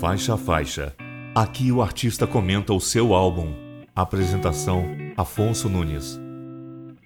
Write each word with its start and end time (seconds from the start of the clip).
Faixa 0.00 0.32
a 0.32 0.38
faixa. 0.38 0.96
Aqui 1.34 1.70
o 1.70 1.82
artista 1.82 2.26
comenta 2.26 2.72
o 2.72 2.80
seu 2.80 3.12
álbum. 3.12 3.54
Apresentação: 3.94 4.86
Afonso 5.14 5.68
Nunes. 5.68 6.18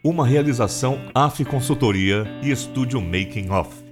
Uma 0.04 0.24
realização 0.24 1.10
AF 1.12 1.44
Consultoria 1.44 2.24
e 2.40 2.52
Estúdio 2.52 3.00
Making 3.00 3.50
Off. 3.50 3.84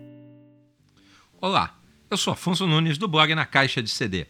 Olá, 1.41 1.77
eu 2.09 2.17
sou 2.17 2.33
Afonso 2.33 2.65
Nunes 2.65 2.97
do 2.97 3.09
blog 3.09 3.35
Na 3.35 3.45
Caixa 3.45 3.83
de 3.83 3.91
CD. 3.91 4.29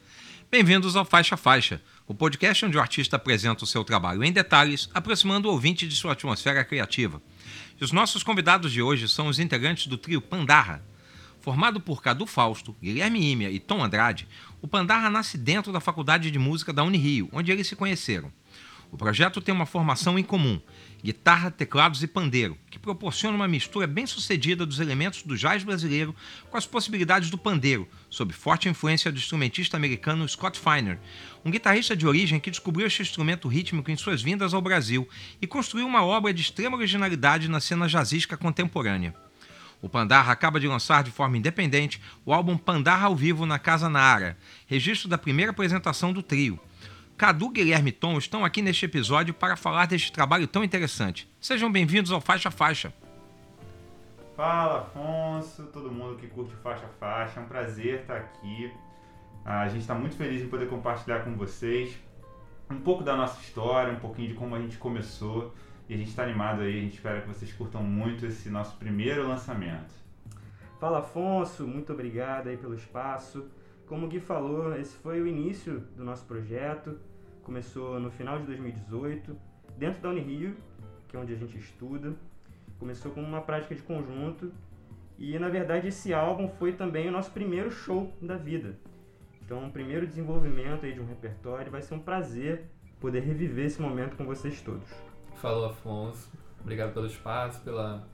Bem-vindos 0.51 0.97
ao 0.97 1.05
Faixa 1.05 1.37
Faixa, 1.37 1.79
o 2.07 2.15
podcast 2.15 2.65
onde 2.65 2.79
o 2.79 2.81
artista 2.81 3.17
apresenta 3.17 3.65
o 3.65 3.67
seu 3.67 3.85
trabalho 3.85 4.25
em 4.25 4.33
detalhes, 4.33 4.89
aproximando 4.95 5.51
o 5.51 5.53
ouvinte 5.53 5.87
de 5.87 5.95
sua 5.95 6.13
atmosfera 6.13 6.65
criativa. 6.65 7.21
E 7.79 7.85
os 7.85 7.93
nossos 7.93 8.23
convidados 8.23 8.73
de 8.73 8.81
hoje 8.81 9.07
são 9.07 9.27
os 9.27 9.39
integrantes 9.39 9.87
do 9.87 9.99
trio 9.99 10.23
Pandarra. 10.23 10.83
Formado 11.43 11.81
por 11.81 12.01
Cadu 12.01 12.25
Fausto, 12.25 12.77
Guilherme 12.81 13.33
Ímia 13.33 13.51
e 13.51 13.59
Tom 13.59 13.83
Andrade, 13.83 14.29
o 14.61 14.69
Pandarra 14.69 15.11
nasce 15.11 15.37
dentro 15.37 15.73
da 15.73 15.81
Faculdade 15.81 16.31
de 16.31 16.39
Música 16.39 16.73
da 16.73 16.85
Unirio, 16.85 17.29
onde 17.33 17.51
eles 17.51 17.67
se 17.67 17.75
conheceram. 17.75 18.33
O 18.93 18.97
projeto 18.97 19.41
tem 19.41 19.53
uma 19.53 19.67
formação 19.67 20.17
em 20.17 20.23
comum, 20.23 20.61
guitarra, 21.03 21.51
teclados 21.51 22.01
e 22.01 22.07
pandeiro, 22.07 22.57
que 22.71 22.79
proporciona 22.79 23.35
uma 23.35 23.49
mistura 23.49 23.89
bem 23.89 24.07
sucedida 24.07 24.65
dos 24.65 24.79
elementos 24.79 25.25
do 25.25 25.37
jazz 25.37 25.65
brasileiro 25.65 26.15
com 26.49 26.57
as 26.57 26.65
possibilidades 26.65 27.29
do 27.29 27.37
pandeiro, 27.37 27.89
sob 28.09 28.33
forte 28.33 28.69
influência 28.69 29.11
do 29.11 29.19
instrumentista 29.19 29.77
americano 29.77 30.29
Scott 30.29 30.61
Feiner, 30.61 31.01
um 31.45 31.51
guitarrista 31.51 31.97
de 31.97 32.07
origem 32.07 32.39
que 32.39 32.53
descobriu 32.53 32.87
este 32.87 33.03
instrumento 33.03 33.49
rítmico 33.49 33.91
em 33.91 33.97
suas 33.97 34.23
vindas 34.23 34.55
ao 34.55 34.63
Brasil 34.63 35.09
e 35.41 35.47
construiu 35.49 35.89
uma 35.89 36.05
obra 36.05 36.33
de 36.33 36.41
extrema 36.41 36.77
originalidade 36.77 37.49
na 37.49 37.59
cena 37.59 37.89
jazzística 37.89 38.37
contemporânea. 38.37 39.13
O 39.83 39.89
Pandarra 39.89 40.33
acaba 40.33 40.61
de 40.61 40.69
lançar 40.69 41.03
de 41.03 41.11
forma 41.11 41.37
independente 41.37 42.01
o 42.25 42.33
álbum 42.33 42.57
Pandarra 42.57 43.09
ao 43.09 43.17
Vivo 43.17 43.45
na 43.45 43.59
Casa 43.59 43.89
Nara, 43.89 44.39
registro 44.65 45.09
da 45.09 45.19
primeira 45.19 45.51
apresentação 45.51 46.13
do 46.13 46.23
trio. 46.23 46.57
Cadu, 47.17 47.49
Guilherme 47.49 47.91
Tom 47.91 48.17
estão 48.17 48.45
aqui 48.45 48.63
neste 48.63 48.85
episódio 48.85 49.35
para 49.35 49.57
falar 49.57 49.87
deste 49.87 50.13
trabalho 50.13 50.47
tão 50.47 50.63
interessante. 50.63 51.29
Sejam 51.41 51.71
bem-vindos 51.71 52.13
ao 52.13 52.21
Faixa 52.21 52.49
Faixa. 52.49 52.95
Fala, 54.37 54.83
Afonso, 54.83 55.65
todo 55.73 55.91
mundo 55.91 56.17
que 56.17 56.29
curte 56.29 56.55
Faixa 56.63 56.87
Faixa, 57.01 57.41
é 57.41 57.43
um 57.43 57.47
prazer 57.47 58.03
estar 58.03 58.19
aqui. 58.19 58.73
A 59.45 59.67
gente 59.67 59.81
está 59.81 59.97
muito 59.97 60.15
feliz 60.15 60.43
em 60.43 60.49
poder 60.49 60.69
compartilhar 60.69 61.25
com 61.25 61.35
vocês 61.35 61.99
um 62.71 62.79
pouco 62.79 63.03
da 63.03 63.17
nossa 63.17 63.41
história, 63.41 63.93
um 63.93 63.99
pouquinho 63.99 64.29
de 64.29 64.35
como 64.35 64.55
a 64.55 64.61
gente 64.61 64.77
começou 64.77 65.53
e 65.93 65.95
a 65.95 65.99
gente 65.99 66.09
está 66.09 66.23
animado 66.23 66.63
aí, 66.63 66.79
a 66.79 66.81
gente 66.81 66.95
espera 66.95 67.21
que 67.21 67.29
vocês 67.29 67.53
curtam 67.53 67.83
muito 67.83 68.25
esse 68.25 68.49
nosso 68.49 68.79
primeiro 68.79 69.29
lançamento. 69.29 69.93
Fala 70.81 71.01
Afonso, 71.01 71.67
muito 71.67 71.93
obrigado 71.93 72.49
aí 72.49 72.57
pelo 72.57 72.75
espaço. 72.75 73.47
Como 73.87 74.07
o 74.07 74.09
Gui 74.09 74.19
falou, 74.19 74.75
esse 74.75 74.97
foi 74.97 75.21
o 75.21 75.27
início 75.27 75.81
do 75.95 76.03
nosso 76.03 76.25
projeto. 76.25 76.99
Começou 77.43 78.01
no 78.01 78.11
final 78.11 78.39
de 78.39 78.47
2018, 78.47 79.37
dentro 79.77 80.01
da 80.01 80.09
Unirio, 80.09 80.57
que 81.09 81.15
é 81.15 81.21
onde 81.21 81.35
a 81.35 81.37
gente 81.37 81.59
estuda. 81.59 82.15
Começou 82.79 83.13
com 83.13 83.23
uma 83.23 83.43
prática 83.43 83.75
de 83.75 83.83
conjunto 83.83 84.51
e 85.19 85.39
na 85.39 85.51
verdade 85.51 85.89
esse 85.89 86.15
álbum 86.15 86.49
foi 86.49 86.73
também 86.73 87.07
o 87.07 87.13
nosso 87.13 87.33
primeiro 87.33 87.71
show 87.71 88.11
da 88.23 88.39
vida. 88.39 88.79
Então, 89.45 89.67
o 89.67 89.71
primeiro 89.71 90.07
desenvolvimento 90.07 90.87
aí 90.87 90.95
de 90.95 91.01
um 91.01 91.07
repertório, 91.07 91.71
vai 91.71 91.83
ser 91.83 91.93
um 91.93 91.99
prazer 91.99 92.65
poder 92.99 93.21
reviver 93.21 93.67
esse 93.67 93.83
momento 93.83 94.17
com 94.17 94.25
vocês 94.25 94.63
todos. 94.63 95.12
Falou, 95.43 95.65
Afonso. 95.65 96.31
Obrigado 96.61 96.95
pelo 96.95 97.07
espaço, 97.07 97.61
pela 97.63 98.07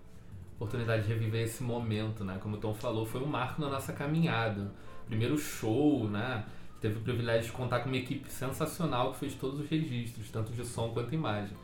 oportunidade 0.57 1.03
de 1.03 1.13
reviver 1.13 1.43
esse 1.43 1.63
momento, 1.63 2.25
né? 2.25 2.39
Como 2.41 2.57
o 2.57 2.59
Tom 2.59 2.73
falou, 2.73 3.05
foi 3.05 3.21
um 3.21 3.27
marco 3.27 3.61
na 3.61 3.69
nossa 3.69 3.93
caminhada. 3.93 4.73
Primeiro 5.07 5.37
show, 5.37 6.09
né? 6.09 6.47
Teve 6.81 6.97
o 6.97 7.03
privilégio 7.03 7.51
de 7.51 7.53
contar 7.53 7.81
com 7.81 7.91
uma 7.91 7.99
equipe 7.99 8.33
sensacional 8.33 9.13
que 9.13 9.19
fez 9.19 9.35
todos 9.35 9.61
os 9.61 9.69
registros, 9.69 10.31
tanto 10.31 10.53
de 10.53 10.65
som 10.65 10.89
quanto 10.89 11.15
imagem. 11.15 11.55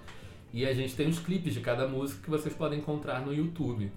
E 0.52 0.66
a 0.66 0.74
gente 0.74 0.94
tem 0.94 1.08
os 1.08 1.18
clipes 1.18 1.54
de 1.54 1.60
cada 1.60 1.88
música 1.88 2.22
que 2.22 2.28
vocês 2.28 2.54
podem 2.54 2.80
encontrar 2.80 3.24
no 3.24 3.32
YouTube. 3.32 3.90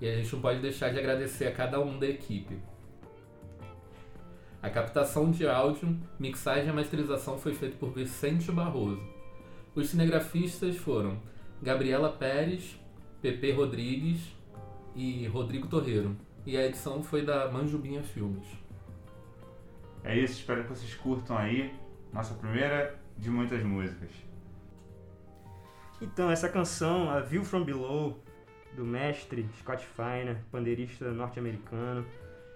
E 0.00 0.08
a 0.08 0.16
gente 0.16 0.32
não 0.32 0.42
pode 0.42 0.58
deixar 0.58 0.90
de 0.90 0.98
agradecer 0.98 1.46
a 1.46 1.52
cada 1.52 1.80
um 1.80 1.96
da 1.96 2.08
equipe. 2.08 2.58
A 4.60 4.68
captação 4.68 5.30
de 5.30 5.46
áudio, 5.46 5.96
mixagem 6.18 6.70
e 6.70 6.72
masterização 6.72 7.38
foi 7.38 7.54
feita 7.54 7.76
por 7.76 7.92
Vicente 7.92 8.50
Barroso. 8.50 9.13
Os 9.74 9.88
cinegrafistas 9.88 10.76
foram 10.76 11.20
Gabriela 11.60 12.08
Pérez, 12.12 12.78
Pepe 13.20 13.50
Rodrigues 13.50 14.20
e 14.94 15.26
Rodrigo 15.26 15.66
Torreiro. 15.66 16.16
E 16.46 16.56
a 16.56 16.64
edição 16.64 17.02
foi 17.02 17.24
da 17.24 17.50
Manjubinha 17.50 18.02
Filmes. 18.02 18.46
É 20.04 20.16
isso, 20.16 20.34
espero 20.34 20.62
que 20.62 20.68
vocês 20.68 20.94
curtam 20.94 21.36
aí 21.36 21.74
nossa 22.12 22.34
primeira 22.34 22.96
de 23.18 23.28
muitas 23.28 23.64
músicas. 23.64 24.10
Então, 26.00 26.30
essa 26.30 26.48
canção, 26.48 27.10
a 27.10 27.20
View 27.20 27.42
From 27.42 27.64
Below, 27.64 28.22
do 28.76 28.84
mestre 28.84 29.48
Scott 29.58 29.84
Feiner, 29.84 30.36
pandeirista 30.52 31.10
norte-americano. 31.10 32.06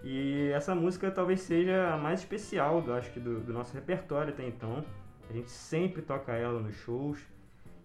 E 0.04 0.50
essa 0.54 0.74
música 0.74 1.10
talvez 1.10 1.40
seja 1.40 1.92
a 1.92 1.96
mais 1.96 2.20
especial, 2.20 2.84
eu 2.86 2.94
acho 2.94 3.10
que, 3.10 3.18
do, 3.18 3.40
do 3.40 3.52
nosso 3.52 3.74
repertório 3.74 4.32
até 4.32 4.46
então. 4.46 4.84
A 5.28 5.32
gente 5.32 5.50
sempre 5.50 6.02
toca 6.02 6.32
ela 6.32 6.60
nos 6.60 6.74
shows. 6.76 7.18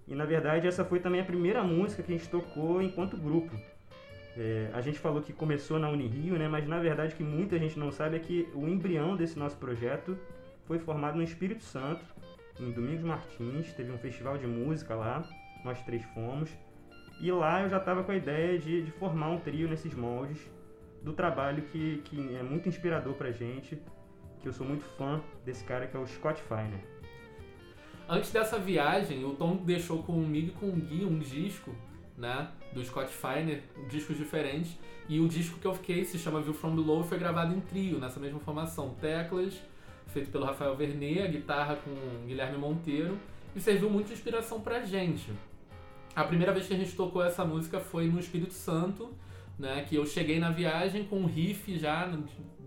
E 0.08 0.16
na 0.16 0.26
verdade 0.26 0.68
essa 0.68 0.84
foi 0.84 1.00
também 1.00 1.22
a 1.22 1.26
primeira 1.26 1.64
música 1.64 2.04
que 2.04 2.14
a 2.14 2.18
gente 2.18 2.30
tocou 2.30 2.82
enquanto 2.82 3.18
grupo. 3.18 3.56
É, 4.36 4.70
a 4.74 4.82
gente 4.82 5.00
falou 5.00 5.22
que 5.22 5.32
começou 5.32 5.78
na 5.78 5.90
Unirio, 5.90 6.38
né? 6.38 6.48
Mas 6.48 6.68
na 6.68 6.80
verdade 6.80 7.14
o 7.14 7.18
que 7.18 7.24
muita 7.24 7.58
gente 7.60 7.78
não 7.78 7.92
sabe 7.92 8.16
é 8.16 8.20
que 8.20 8.50
o 8.54 8.68
embrião 8.68 9.16
desse 9.16 9.38
nosso 9.38 9.58
projeto 9.58 10.18
foi 10.66 10.80
formado 10.80 11.18
no 11.18 11.24
Espírito 11.24 11.64
Santo, 11.64 12.04
em 12.60 12.72
Domingos 12.72 13.04
Martins, 13.04 13.74
teve 13.74 13.92
um 13.92 13.98
festival 13.98 14.38
de 14.38 14.48
música 14.48 14.96
lá, 14.96 15.24
nós 15.64 15.82
três 15.84 16.04
fomos. 16.14 16.50
E 17.20 17.32
lá 17.32 17.62
eu 17.62 17.70
já 17.70 17.78
estava 17.78 18.04
com 18.04 18.12
a 18.12 18.16
ideia 18.16 18.58
de, 18.58 18.84
de, 18.84 18.92
formar 18.92 19.30
um 19.30 19.40
trio 19.40 19.68
nesses 19.70 19.94
moldes 19.94 20.40
do 21.02 21.14
trabalho 21.14 21.64
que, 21.64 22.02
que 22.06 22.36
é 22.36 22.44
muito 22.44 22.68
inspirador 22.68 23.14
pra 23.14 23.32
gente, 23.32 23.82
que 24.42 24.48
eu 24.48 24.54
sou 24.54 24.66
muito 24.66 24.84
fã 24.98 25.22
desse 25.46 25.64
cara 25.64 25.88
que 25.88 25.96
é 25.96 26.00
o 26.00 26.08
Scott 26.08 26.42
Feiner. 26.42 26.93
Antes 28.08 28.32
dessa 28.32 28.60
viagem, 28.60 29.24
o 29.24 29.34
Tom 29.34 29.56
deixou 29.58 30.04
comigo 30.04 30.50
e 30.50 30.52
com 30.52 30.68
o 30.68 30.72
Gui 30.74 31.06
um 31.06 31.20
disco, 31.20 31.74
né? 32.18 32.50
Do 32.74 32.84
Scott 32.84 33.12
Feiner, 33.12 33.64
discos 33.90 34.18
diferentes. 34.18 34.78
E 35.08 35.20
o 35.20 35.28
disco 35.28 35.60
que 35.60 35.66
eu 35.66 35.74
fiquei 35.74 36.04
se 36.04 36.18
chama 36.18 36.42
View 36.42 36.54
From 36.54 36.76
Below 36.76 37.04
foi 37.04 37.18
gravado 37.18 37.54
em 37.54 37.62
trio, 37.62 38.00
nessa 38.00 38.20
mesma 38.20 38.40
formação. 38.40 38.96
Teclas, 39.00 39.62
feito 40.08 40.30
pelo 40.30 40.46
Rafael 40.46 40.76
Vernet, 40.76 41.32
guitarra 41.32 41.78
com 41.78 42.26
Guilherme 42.26 42.58
Monteiro. 42.58 43.18
E 43.56 43.62
serviu 43.62 43.90
muito 43.90 44.08
de 44.08 44.14
inspiração 44.14 44.60
pra 44.60 44.84
gente. 44.84 45.32
A 46.16 46.24
primeira 46.24 46.52
vez 46.52 46.68
que 46.68 46.74
a 46.74 46.78
gente 46.78 46.96
tocou 46.96 47.24
essa 47.24 47.46
música 47.46 47.80
foi 47.80 48.08
no 48.08 48.20
Espírito 48.20 48.54
Santo, 48.54 49.14
né? 49.58 49.86
Que 49.88 49.96
eu 49.96 50.06
cheguei 50.06 50.40
na 50.40 50.50
viagem 50.50 51.06
com 51.06 51.22
um 51.22 51.26
riff 51.26 51.78
já 51.78 52.12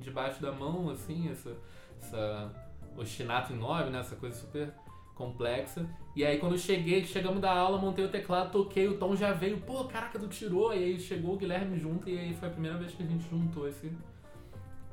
debaixo 0.01 0.41
da 0.41 0.53
mão, 0.53 0.89
assim, 0.91 1.29
essa, 1.31 1.57
essa 2.01 2.53
ostinato 2.97 3.53
em 3.53 3.57
nove, 3.57 3.91
né? 3.91 4.01
Essa 4.01 4.17
coisa 4.17 4.37
super 4.37 4.73
complexa. 5.17 5.89
E 6.15 6.25
aí 6.25 6.39
quando 6.39 6.53
eu 6.53 6.59
cheguei, 6.59 7.05
chegamos 7.05 7.41
da 7.41 7.53
aula, 7.53 7.79
montei 7.79 8.05
o 8.05 8.09
teclado, 8.09 8.53
toquei, 8.53 8.87
o 8.87 8.97
Tom 8.97 9.17
já 9.17 9.33
veio, 9.33 9.59
pô, 9.59 9.85
caraca, 9.85 10.19
tu 10.19 10.29
tirou. 10.29 10.73
E 10.73 10.79
aí 10.79 11.01
chegou 11.01 11.35
o 11.35 11.37
Guilherme 11.37 11.77
junto 11.77 12.09
e 12.09 12.17
aí 12.17 12.35
foi 12.35 12.49
a 12.49 12.53
primeira 12.53 12.79
vez 12.79 12.93
que 12.93 13.03
a 13.03 13.07
gente 13.07 13.29
juntou 13.29 13.69
esse 13.69 13.91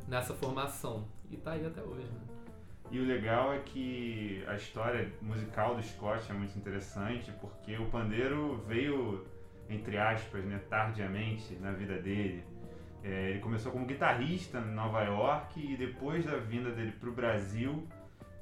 nessa 0.08 0.34
formação. 0.34 1.06
E 1.30 1.38
tá 1.38 1.52
aí 1.52 1.66
até 1.66 1.82
hoje, 1.82 2.08
né? 2.08 2.22
E 2.92 3.00
o 3.00 3.06
legal 3.06 3.54
é 3.54 3.60
que 3.60 4.44
a 4.48 4.56
história 4.56 5.12
musical 5.22 5.76
do 5.76 5.82
Scott 5.82 6.30
é 6.30 6.34
muito 6.34 6.58
interessante, 6.58 7.32
porque 7.42 7.76
o 7.76 7.86
pandeiro 7.88 8.64
veio, 8.68 9.26
entre 9.70 9.98
aspas, 9.98 10.44
né, 10.46 10.60
tardiamente 10.70 11.56
na 11.56 11.72
vida 11.72 11.98
dele. 12.00 12.44
É, 13.04 13.32
ele 13.32 13.40
começou 13.40 13.72
como 13.72 13.86
guitarrista 13.86 14.60
em 14.60 14.76
Nova 14.76 15.02
York 15.04 15.60
e 15.60 15.76
depois 15.76 16.24
da 16.24 16.38
vinda 16.38 16.72
dele 16.72 16.92
para 16.92 17.10
o 17.10 17.12
Brasil, 17.12 17.86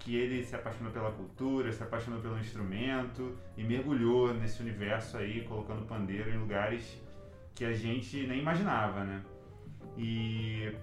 que 0.03 0.15
ele 0.15 0.43
se 0.43 0.55
apaixonou 0.55 0.91
pela 0.91 1.11
cultura, 1.11 1.71
se 1.71 1.83
apaixonou 1.83 2.19
pelo 2.21 2.37
instrumento 2.39 3.37
e 3.55 3.63
mergulhou 3.63 4.33
nesse 4.33 4.61
universo 4.61 5.17
aí, 5.17 5.43
colocando 5.43 5.85
pandeiro 5.85 6.29
em 6.31 6.37
lugares 6.37 6.99
que 7.53 7.65
a 7.65 7.73
gente 7.73 8.25
nem 8.25 8.39
imaginava, 8.39 9.03
né? 9.03 9.23
E 9.97 10.73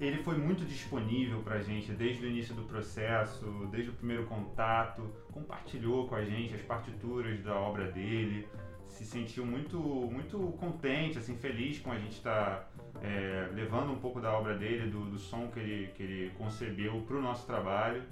ele 0.00 0.18
foi 0.22 0.36
muito 0.36 0.64
disponível 0.64 1.40
para 1.42 1.56
a 1.56 1.62
gente 1.62 1.92
desde 1.92 2.24
o 2.24 2.28
início 2.28 2.54
do 2.54 2.62
processo, 2.62 3.68
desde 3.70 3.90
o 3.90 3.94
primeiro 3.94 4.26
contato, 4.26 5.02
compartilhou 5.32 6.06
com 6.06 6.14
a 6.14 6.24
gente 6.24 6.54
as 6.54 6.62
partituras 6.62 7.42
da 7.42 7.54
obra 7.54 7.90
dele, 7.90 8.46
se 8.86 9.04
sentiu 9.04 9.44
muito, 9.44 9.78
muito 9.78 10.38
contente, 10.58 11.18
assim, 11.18 11.36
feliz 11.36 11.78
com 11.78 11.92
a 11.92 11.98
gente 11.98 12.12
estar 12.12 12.70
tá, 12.92 13.00
é, 13.02 13.48
levando 13.54 13.92
um 13.92 13.98
pouco 13.98 14.20
da 14.20 14.32
obra 14.32 14.56
dele, 14.56 14.90
do, 14.90 15.04
do 15.04 15.18
som 15.18 15.48
que 15.48 15.60
ele, 15.60 15.88
que 15.88 16.02
ele 16.02 16.30
concebeu 16.36 17.00
para 17.02 17.16
o 17.16 17.22
nosso 17.22 17.46
trabalho. 17.46 18.02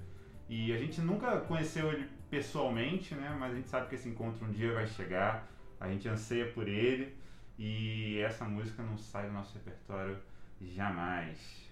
E 0.49 0.73
a 0.73 0.79
gente 0.79 1.01
nunca 1.01 1.41
conheceu 1.41 1.93
ele 1.93 2.09
pessoalmente, 2.31 3.15
né? 3.15 3.37
Mas 3.39 3.53
a 3.53 3.57
gente 3.57 3.69
sabe 3.69 3.89
que 3.89 3.95
esse 3.97 4.09
encontro 4.09 4.47
um 4.47 4.51
dia 4.51 4.73
vai 4.73 4.87
chegar. 4.87 5.49
A 5.81 5.89
gente 5.89 6.09
anseia 6.09 6.51
por 6.53 6.69
ele 6.69 7.15
e 7.59 8.19
essa 8.21 8.45
música 8.45 8.83
não 8.83 8.97
sai 8.97 9.27
do 9.27 9.33
nosso 9.33 9.55
repertório 9.55 10.19
jamais. 10.61 11.67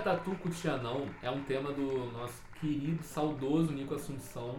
Pacatatu 0.00 0.34
Cutianão 0.36 1.06
é 1.22 1.30
um 1.30 1.42
tema 1.42 1.72
do 1.72 2.10
nosso 2.12 2.42
querido, 2.58 3.02
saudoso 3.02 3.70
Nico 3.70 3.94
Assunção, 3.94 4.56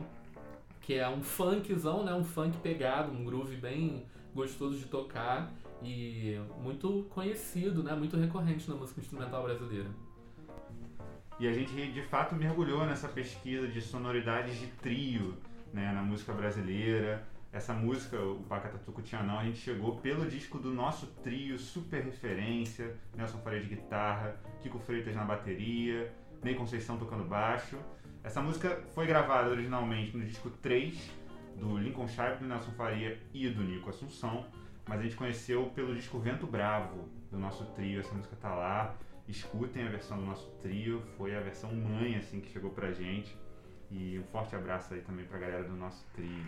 que 0.80 0.94
é 0.94 1.10
um 1.10 1.24
funkzão, 1.24 2.06
né? 2.06 2.14
Um 2.14 2.24
funk 2.24 2.60
pegado, 2.60 3.12
um 3.12 3.26
groove 3.26 3.56
bem 3.56 4.06
gostoso 4.36 4.78
de 4.78 4.86
tocar 4.86 5.52
e 5.82 6.40
muito 6.62 7.08
conhecido, 7.10 7.82
né? 7.82 7.96
Muito 7.96 8.18
recorrente 8.18 8.70
na 8.70 8.76
música 8.76 9.02
instrumental 9.02 9.42
brasileira. 9.42 9.90
E 11.40 11.48
a 11.48 11.54
gente 11.54 11.92
de 11.92 12.04
fato 12.04 12.36
mergulhou 12.36 12.86
nessa 12.86 13.08
pesquisa 13.08 13.68
de 13.68 13.82
sonoridades 13.82 14.60
de 14.60 14.68
trio 14.68 15.36
né, 15.74 15.92
na 15.92 16.04
música 16.04 16.34
brasileira. 16.34 17.28
Essa 17.52 17.74
música, 17.74 18.18
o 18.22 18.44
Pacatatuco 18.44 19.02
Tianão, 19.02 19.40
a 19.40 19.44
gente 19.44 19.58
chegou 19.58 19.98
pelo 19.98 20.26
disco 20.30 20.60
do 20.60 20.72
nosso 20.72 21.08
trio, 21.24 21.58
super 21.58 22.04
referência, 22.04 22.96
Nelson 23.16 23.40
Faria 23.40 23.60
de 23.60 23.68
guitarra, 23.68 24.40
Kiko 24.62 24.80
Freitas 24.80 25.16
na 25.16 25.24
bateria, 25.24 26.14
Ney 26.44 26.56
Conceição 26.56 26.98
tocando 26.98 27.24
baixo. 27.24 27.78
Essa 28.24 28.42
música 28.42 28.82
foi 28.94 29.08
gravada 29.08 29.50
originalmente 29.50 30.16
no 30.16 30.26
disco 30.26 30.50
3 30.50 31.22
do 31.56 31.78
Lincoln 31.78 32.08
Sharp, 32.08 32.40
do 32.40 32.48
Nelson 32.48 32.72
Faria 32.72 33.20
e 33.34 33.50
do 33.50 33.64
Nico 33.64 33.90
Assunção, 33.90 34.46
mas 34.88 35.00
a 35.00 35.04
gente 35.04 35.16
conheceu 35.16 35.66
pelo 35.76 35.94
disco 35.96 36.20
Vento 36.20 36.48
Bravo, 36.48 37.10
do 37.30 37.38
nosso 37.38 37.66
trio. 37.74 38.00
Essa 38.00 38.14
música 38.14 38.36
tá 38.36 38.54
lá, 38.54 38.96
escutem 39.28 39.86
a 39.86 39.90
versão 39.90 40.18
do 40.18 40.26
nosso 40.26 40.50
trio, 40.62 41.02
foi 41.18 41.36
a 41.36 41.40
versão 41.40 41.74
mãe 41.74 42.16
assim 42.16 42.40
que 42.40 42.52
chegou 42.52 42.72
pra 42.72 42.92
gente. 42.92 43.36
E 43.90 44.18
um 44.20 44.24
forte 44.32 44.56
abraço 44.56 44.94
aí 44.94 45.02
também 45.02 45.26
pra 45.26 45.38
galera 45.38 45.64
do 45.64 45.76
nosso 45.76 46.06
trio. 46.14 46.48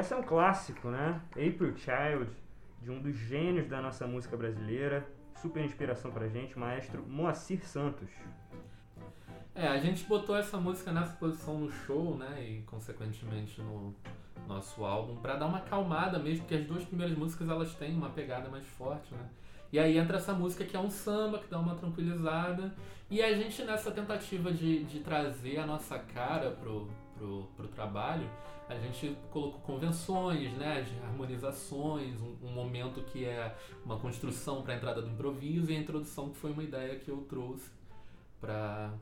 Essa 0.00 0.14
é 0.14 0.18
um 0.18 0.22
clássico, 0.22 0.88
né? 0.88 1.20
April 1.32 1.76
Child, 1.76 2.30
de 2.80 2.90
um 2.90 3.02
dos 3.02 3.14
gênios 3.14 3.68
da 3.68 3.82
nossa 3.82 4.06
música 4.06 4.34
brasileira, 4.34 5.06
super 5.42 5.62
inspiração 5.62 6.10
pra 6.10 6.26
gente, 6.26 6.58
maestro 6.58 7.04
Moacir 7.06 7.62
Santos. 7.66 8.08
É, 9.54 9.68
a 9.68 9.76
gente 9.76 10.04
botou 10.04 10.34
essa 10.34 10.56
música 10.56 10.90
nessa 10.90 11.12
posição 11.16 11.58
no 11.58 11.70
show, 11.70 12.16
né? 12.16 12.42
E 12.42 12.62
consequentemente 12.62 13.60
no 13.60 13.94
nosso 14.48 14.86
álbum, 14.86 15.16
pra 15.16 15.36
dar 15.36 15.46
uma 15.46 15.58
acalmada 15.58 16.18
mesmo, 16.18 16.44
porque 16.44 16.54
as 16.54 16.64
duas 16.64 16.82
primeiras 16.82 17.16
músicas 17.16 17.46
elas 17.46 17.74
têm 17.74 17.94
uma 17.94 18.08
pegada 18.08 18.48
mais 18.48 18.66
forte, 18.66 19.14
né? 19.14 19.28
E 19.70 19.78
aí 19.78 19.98
entra 19.98 20.16
essa 20.16 20.32
música 20.32 20.64
que 20.64 20.74
é 20.74 20.80
um 20.80 20.88
samba, 20.88 21.40
que 21.40 21.50
dá 21.50 21.58
uma 21.58 21.74
tranquilizada. 21.74 22.74
E 23.10 23.22
a 23.22 23.34
gente 23.34 23.62
nessa 23.64 23.90
tentativa 23.90 24.50
de, 24.50 24.82
de 24.84 25.00
trazer 25.00 25.58
a 25.58 25.66
nossa 25.66 25.98
cara 25.98 26.52
pro, 26.52 26.88
pro, 27.18 27.48
pro 27.54 27.68
trabalho, 27.68 28.26
a 28.70 28.78
gente 28.78 29.16
colocou 29.30 29.60
convenções, 29.62 30.52
né, 30.52 30.86
harmonizações, 31.02 32.20
um, 32.20 32.36
um 32.46 32.52
momento 32.52 33.02
que 33.02 33.24
é 33.24 33.54
uma 33.84 33.98
construção 33.98 34.62
para 34.62 34.74
a 34.74 34.76
entrada 34.76 35.02
do 35.02 35.08
improviso 35.08 35.70
e 35.72 35.76
a 35.76 35.78
introdução 35.78 36.30
que 36.30 36.36
foi 36.36 36.52
uma 36.52 36.62
ideia 36.62 36.96
que 36.96 37.10
eu 37.10 37.18
trouxe 37.28 37.68
para 38.40 38.94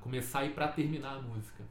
começar 0.00 0.44
e 0.44 0.50
para 0.50 0.68
terminar 0.68 1.16
a 1.16 1.20
música. 1.20 1.64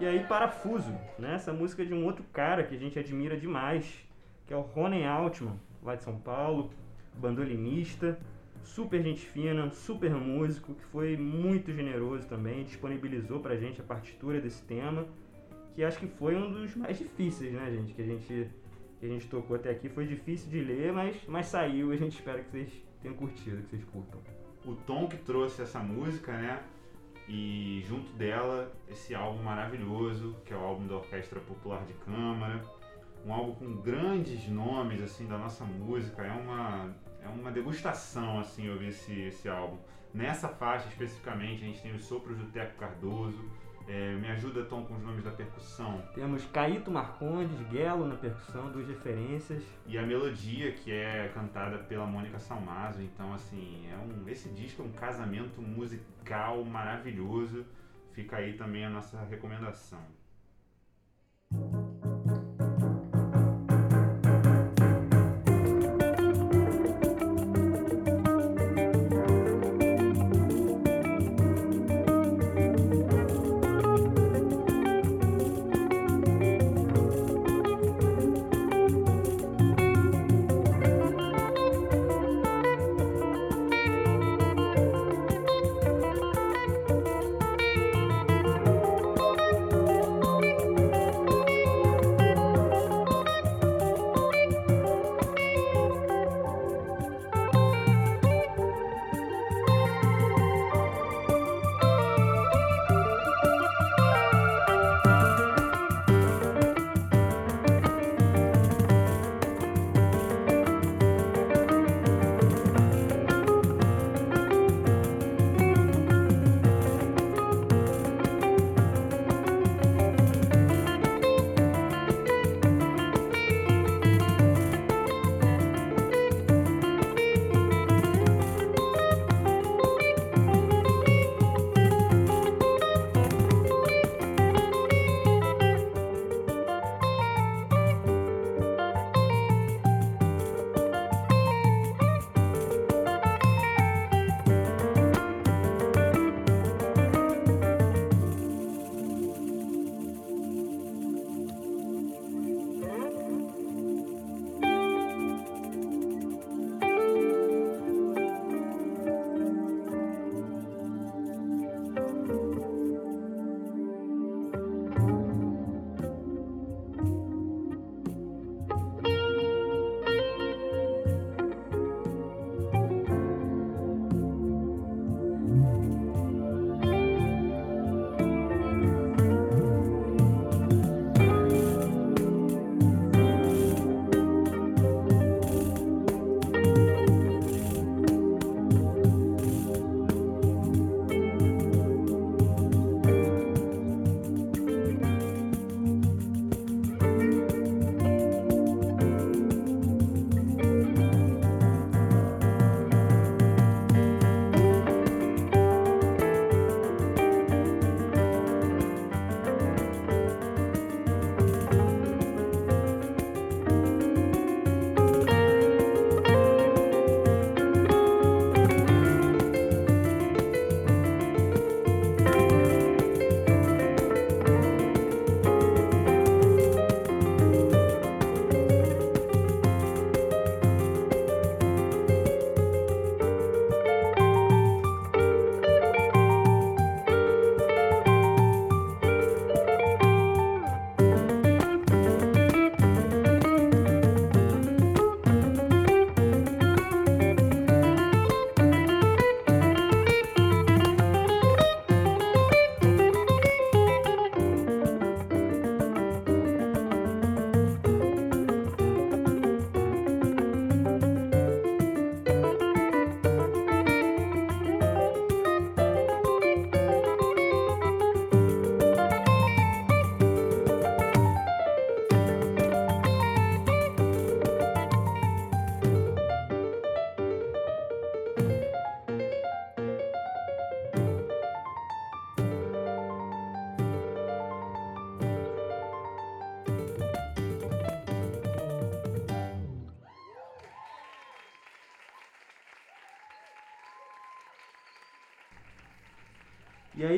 E 0.00 0.06
aí 0.06 0.24
Parafuso, 0.24 0.90
né? 1.18 1.34
Essa 1.34 1.52
música 1.52 1.82
é 1.82 1.84
de 1.84 1.92
um 1.92 2.06
outro 2.06 2.24
cara 2.32 2.64
que 2.64 2.74
a 2.74 2.78
gente 2.78 2.98
admira 2.98 3.36
demais, 3.36 3.84
que 4.46 4.54
é 4.54 4.56
o 4.56 4.62
Ronen 4.62 5.06
Altman, 5.06 5.60
lá 5.82 5.94
de 5.94 6.02
São 6.02 6.18
Paulo, 6.18 6.70
bandolinista, 7.16 8.18
super 8.64 9.02
gente 9.02 9.26
fina, 9.26 9.68
super 9.68 10.10
músico, 10.14 10.74
que 10.74 10.84
foi 10.86 11.18
muito 11.18 11.70
generoso 11.70 12.26
também, 12.26 12.64
disponibilizou 12.64 13.40
pra 13.40 13.56
gente 13.56 13.82
a 13.82 13.84
partitura 13.84 14.40
desse 14.40 14.62
tema, 14.64 15.06
que 15.74 15.84
acho 15.84 15.98
que 15.98 16.06
foi 16.06 16.34
um 16.34 16.50
dos 16.50 16.74
mais 16.74 16.98
difíceis, 16.98 17.52
né, 17.52 17.70
gente, 17.70 17.92
que 17.92 18.00
a 18.00 18.06
gente 18.06 18.50
que 18.98 19.06
a 19.06 19.08
gente 19.08 19.26
tocou 19.28 19.56
até 19.56 19.70
aqui. 19.70 19.88
Foi 19.90 20.06
difícil 20.06 20.48
de 20.48 20.60
ler, 20.60 20.92
mas, 20.92 21.16
mas 21.26 21.46
saiu. 21.46 21.90
A 21.90 21.96
gente 21.96 22.16
espera 22.16 22.42
que 22.42 22.50
vocês 22.50 22.70
tenham 23.02 23.16
curtido, 23.16 23.62
que 23.62 23.70
vocês 23.70 23.84
curtam. 23.84 24.20
O 24.64 24.74
Tom 24.74 25.08
que 25.08 25.16
trouxe 25.16 25.62
essa 25.62 25.78
música, 25.78 26.32
né? 26.32 26.62
E 27.32 27.84
junto 27.86 28.12
dela, 28.14 28.72
esse 28.88 29.14
álbum 29.14 29.40
maravilhoso, 29.44 30.34
que 30.44 30.52
é 30.52 30.56
o 30.56 30.60
álbum 30.60 30.88
da 30.88 30.96
Orquestra 30.96 31.38
Popular 31.38 31.84
de 31.84 31.92
Câmara. 31.92 32.60
Um 33.24 33.32
álbum 33.32 33.54
com 33.54 33.76
grandes 33.76 34.48
nomes, 34.48 35.00
assim, 35.00 35.28
da 35.28 35.38
nossa 35.38 35.64
música. 35.64 36.24
É 36.24 36.32
uma, 36.32 36.92
é 37.22 37.28
uma 37.28 37.52
degustação, 37.52 38.40
assim, 38.40 38.68
ouvir 38.68 38.88
esse, 38.88 39.12
esse 39.20 39.48
álbum. 39.48 39.78
Nessa 40.12 40.48
faixa, 40.48 40.88
especificamente, 40.88 41.62
a 41.62 41.66
gente 41.68 41.80
tem 41.80 41.94
os 41.94 42.04
sopros 42.04 42.36
do 42.36 42.46
Teco 42.46 42.76
Cardoso, 42.76 43.48
é, 43.90 44.14
me 44.14 44.28
ajuda, 44.28 44.62
Tom, 44.66 44.84
com 44.84 44.94
os 44.94 45.02
nomes 45.02 45.24
da 45.24 45.32
percussão. 45.32 46.00
Temos 46.14 46.44
Caíto 46.46 46.92
Marcondes, 46.92 47.60
Guelo 47.68 48.06
na 48.06 48.14
percussão, 48.14 48.70
duas 48.70 48.86
referências. 48.86 49.64
E 49.84 49.98
a 49.98 50.02
melodia, 50.02 50.70
que 50.70 50.92
é 50.92 51.28
cantada 51.34 51.76
pela 51.78 52.06
Mônica 52.06 52.38
Salmazo. 52.38 53.02
Então, 53.02 53.34
assim, 53.34 53.88
é 53.90 53.96
um, 53.96 54.28
esse 54.28 54.48
disco 54.50 54.82
é 54.82 54.84
um 54.84 54.92
casamento 54.92 55.60
musical 55.60 56.64
maravilhoso. 56.64 57.66
Fica 58.12 58.36
aí 58.36 58.52
também 58.52 58.84
a 58.84 58.90
nossa 58.90 59.20
recomendação. 59.24 59.98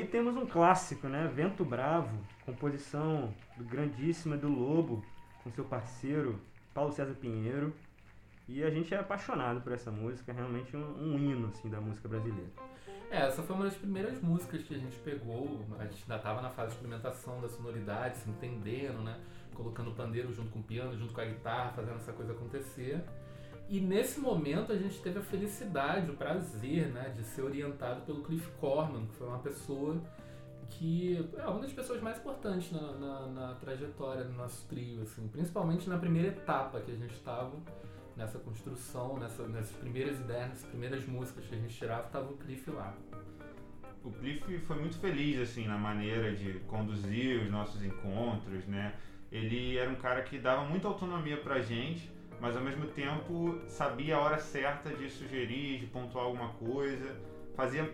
Aí 0.02 0.08
temos 0.08 0.36
um 0.36 0.44
clássico, 0.44 1.08
né? 1.08 1.30
Vento 1.32 1.64
Bravo, 1.64 2.18
composição 2.44 3.32
do 3.56 3.64
grandíssimo 3.64 4.36
do 4.36 4.48
Lobo, 4.48 5.04
com 5.42 5.50
seu 5.50 5.64
parceiro 5.64 6.40
Paulo 6.74 6.92
César 6.92 7.14
Pinheiro. 7.14 7.72
E 8.48 8.64
a 8.64 8.70
gente 8.70 8.92
é 8.92 8.98
apaixonado 8.98 9.60
por 9.60 9.72
essa 9.72 9.90
música, 9.90 10.32
é 10.32 10.34
realmente 10.34 10.76
um, 10.76 11.14
um 11.14 11.18
hino 11.18 11.48
assim, 11.48 11.70
da 11.70 11.80
música 11.80 12.08
brasileira. 12.08 12.50
É, 13.10 13.26
essa 13.26 13.42
foi 13.42 13.54
uma 13.54 13.64
das 13.64 13.76
primeiras 13.76 14.20
músicas 14.20 14.62
que 14.62 14.74
a 14.74 14.78
gente 14.78 14.96
pegou, 14.98 15.64
a 15.78 15.84
gente 15.84 16.02
ainda 16.02 16.16
estava 16.16 16.42
na 16.42 16.50
fase 16.50 16.70
de 16.70 16.74
experimentação 16.74 17.40
da 17.40 17.48
sonoridade, 17.48 18.16
se 18.18 18.28
entendendo, 18.28 19.02
né? 19.02 19.20
Colocando 19.54 19.90
o 19.90 19.94
pandeiro 19.94 20.32
junto 20.32 20.50
com 20.50 20.58
o 20.58 20.62
piano, 20.62 20.98
junto 20.98 21.12
com 21.14 21.20
a 21.20 21.24
guitarra, 21.24 21.72
fazendo 21.72 21.96
essa 21.96 22.12
coisa 22.12 22.32
acontecer. 22.32 23.04
E 23.68 23.80
nesse 23.80 24.20
momento 24.20 24.72
a 24.72 24.76
gente 24.76 25.00
teve 25.00 25.18
a 25.18 25.22
felicidade, 25.22 26.10
o 26.10 26.14
prazer, 26.14 26.88
né, 26.88 27.12
de 27.16 27.24
ser 27.24 27.42
orientado 27.42 28.02
pelo 28.02 28.22
Cliff 28.22 28.50
Corman, 28.60 29.06
que 29.06 29.14
foi 29.14 29.28
uma 29.28 29.38
pessoa 29.38 30.00
que 30.68 31.28
é 31.36 31.46
uma 31.46 31.60
das 31.60 31.72
pessoas 31.72 32.00
mais 32.00 32.18
importantes 32.18 32.72
na, 32.72 32.92
na, 32.92 33.26
na 33.26 33.54
trajetória 33.54 34.24
do 34.24 34.32
nosso 34.32 34.66
trio, 34.68 35.02
assim, 35.02 35.28
principalmente 35.28 35.88
na 35.88 35.98
primeira 35.98 36.28
etapa 36.28 36.80
que 36.80 36.90
a 36.90 36.94
gente 36.94 37.14
estava 37.14 37.52
nessa 38.16 38.38
construção, 38.38 39.18
nessa, 39.18 39.46
nessas 39.48 39.74
primeiras 39.76 40.18
ideias, 40.18 40.48
nessas 40.48 40.68
primeiras 40.68 41.06
músicas 41.06 41.46
que 41.46 41.54
a 41.54 41.58
gente 41.58 41.74
tirava, 41.74 42.06
estava 42.06 42.30
o 42.30 42.36
Cliff 42.36 42.70
lá. 42.70 42.94
O 44.04 44.10
Cliff 44.10 44.58
foi 44.60 44.76
muito 44.76 44.98
feliz 44.98 45.38
assim 45.40 45.66
na 45.66 45.78
maneira 45.78 46.34
de 46.34 46.54
conduzir 46.60 47.42
os 47.42 47.50
nossos 47.50 47.82
encontros, 47.82 48.66
né? 48.66 48.94
Ele 49.30 49.78
era 49.78 49.88
um 49.90 49.94
cara 49.94 50.22
que 50.22 50.38
dava 50.38 50.64
muita 50.64 50.88
autonomia 50.88 51.38
pra 51.38 51.60
gente, 51.60 52.10
mas 52.42 52.56
ao 52.56 52.62
mesmo 52.62 52.86
tempo 52.88 53.60
sabia 53.68 54.16
a 54.16 54.20
hora 54.20 54.38
certa 54.40 54.90
de 54.90 55.08
sugerir, 55.08 55.78
de 55.78 55.86
pontuar 55.86 56.24
alguma 56.24 56.48
coisa. 56.54 57.16
Fazia 57.54 57.88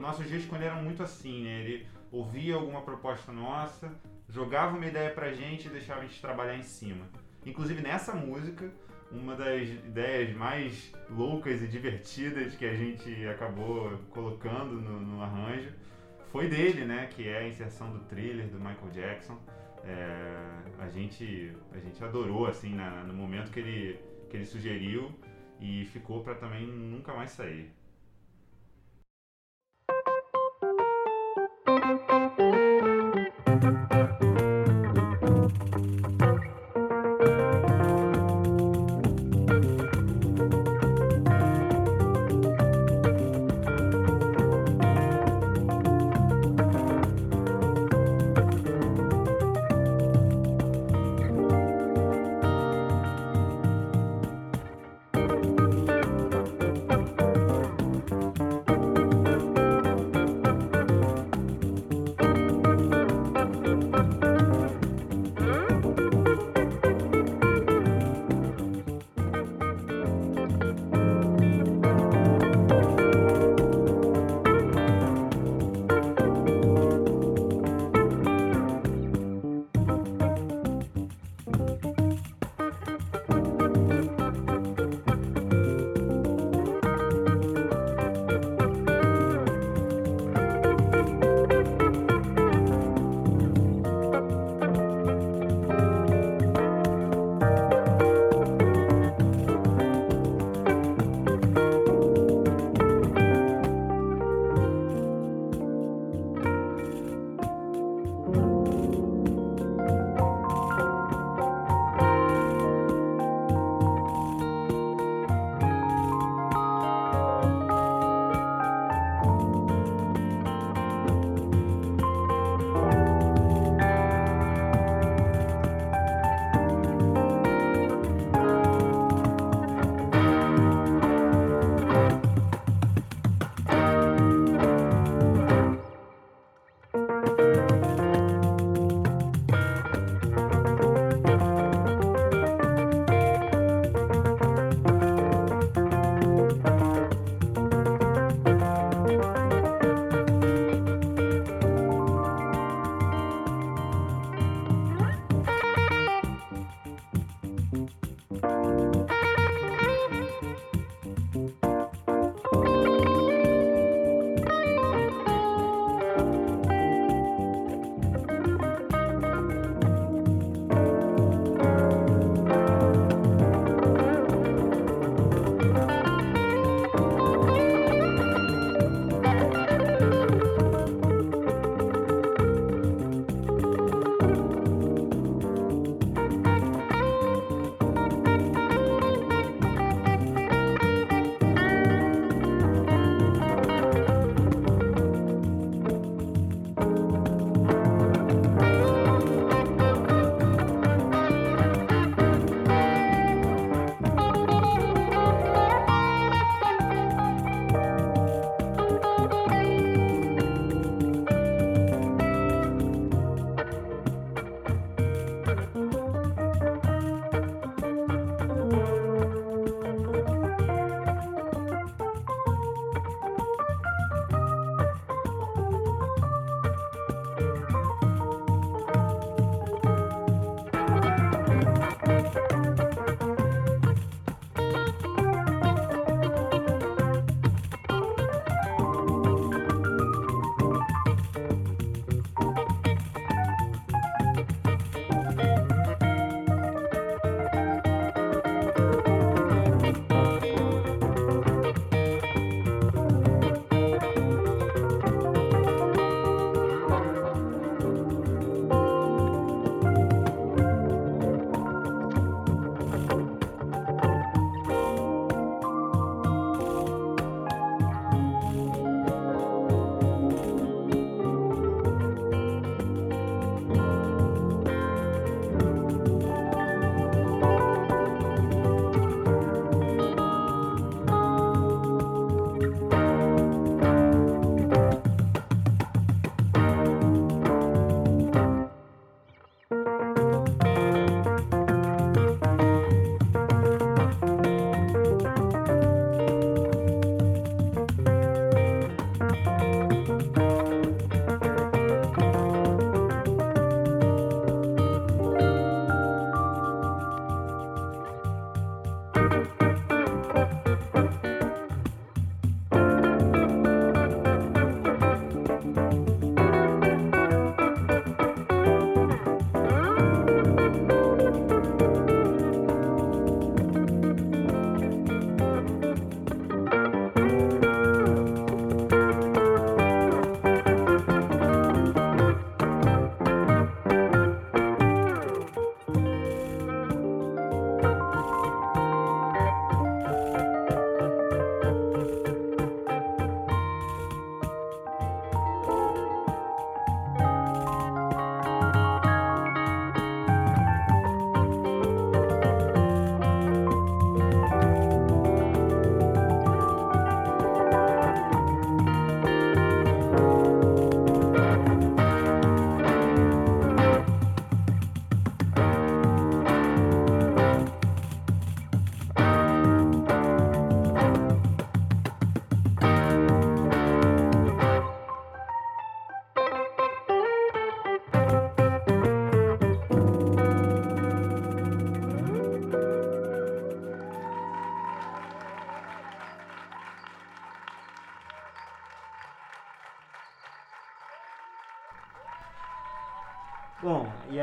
nossos 0.00 0.26
dias 0.26 0.42
ele 0.50 0.64
eram 0.64 0.82
muito 0.82 1.02
assim, 1.02 1.44
né? 1.44 1.60
Ele 1.60 1.86
ouvia 2.10 2.54
alguma 2.54 2.80
proposta 2.80 3.30
nossa, 3.30 3.92
jogava 4.26 4.74
uma 4.74 4.86
ideia 4.86 5.10
pra 5.10 5.34
gente 5.34 5.66
e 5.66 5.70
deixava 5.70 6.00
a 6.00 6.04
gente 6.04 6.18
trabalhar 6.18 6.56
em 6.56 6.62
cima. 6.62 7.04
Inclusive 7.44 7.82
nessa 7.82 8.14
música, 8.14 8.72
uma 9.10 9.36
das 9.36 9.68
ideias 9.68 10.34
mais 10.34 10.94
loucas 11.10 11.60
e 11.60 11.66
divertidas 11.66 12.54
que 12.54 12.64
a 12.64 12.74
gente 12.74 13.26
acabou 13.26 13.98
colocando 14.08 14.80
no, 14.80 14.98
no 14.98 15.22
arranjo 15.22 15.74
foi 16.32 16.48
dele, 16.48 16.86
né? 16.86 17.06
Que 17.14 17.28
é 17.28 17.40
a 17.40 17.46
inserção 17.46 17.92
do 17.92 17.98
thriller 18.04 18.46
do 18.46 18.58
Michael 18.58 18.92
Jackson. 18.94 19.38
É, 19.84 20.60
a 20.78 20.88
gente 20.88 21.52
a 21.72 21.78
gente 21.78 22.02
adorou 22.04 22.46
assim 22.46 22.74
na, 22.74 23.02
no 23.04 23.14
momento 23.14 23.50
que 23.50 23.60
ele 23.60 23.98
que 24.28 24.36
ele 24.36 24.46
sugeriu 24.46 25.10
e 25.60 25.84
ficou 25.86 26.22
para 26.22 26.34
também 26.34 26.66
nunca 26.66 27.12
mais 27.12 27.30
sair. 27.30 27.70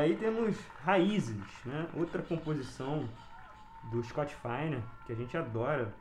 Aí 0.08 0.16
temos 0.16 0.56
Raízes, 0.82 1.44
né? 1.64 1.88
Outra 1.94 2.22
composição 2.22 3.08
do 3.90 4.02
Scott 4.02 4.34
Finer 4.36 4.82
que 5.06 5.12
a 5.12 5.16
gente 5.16 5.36
adora. 5.36 5.92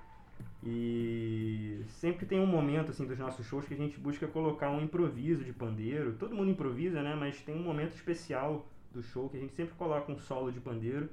E 0.63 1.83
sempre 1.87 2.25
tem 2.25 2.39
um 2.39 2.45
momento 2.45 2.91
assim 2.91 3.05
dos 3.05 3.17
nossos 3.17 3.45
shows 3.45 3.65
que 3.65 3.73
a 3.73 3.77
gente 3.77 3.99
busca 3.99 4.27
colocar 4.27 4.69
um 4.69 4.81
improviso 4.81 5.43
de 5.43 5.51
pandeiro. 5.51 6.13
Todo 6.13 6.35
mundo 6.35 6.51
improvisa, 6.51 7.01
né? 7.01 7.15
Mas 7.15 7.41
tem 7.41 7.55
um 7.55 7.63
momento 7.63 7.93
especial 7.95 8.65
do 8.91 9.01
show 9.01 9.29
que 9.29 9.37
a 9.37 9.39
gente 9.39 9.53
sempre 9.53 9.73
coloca 9.75 10.11
um 10.11 10.17
solo 10.17 10.51
de 10.51 10.59
pandeiro. 10.59 11.09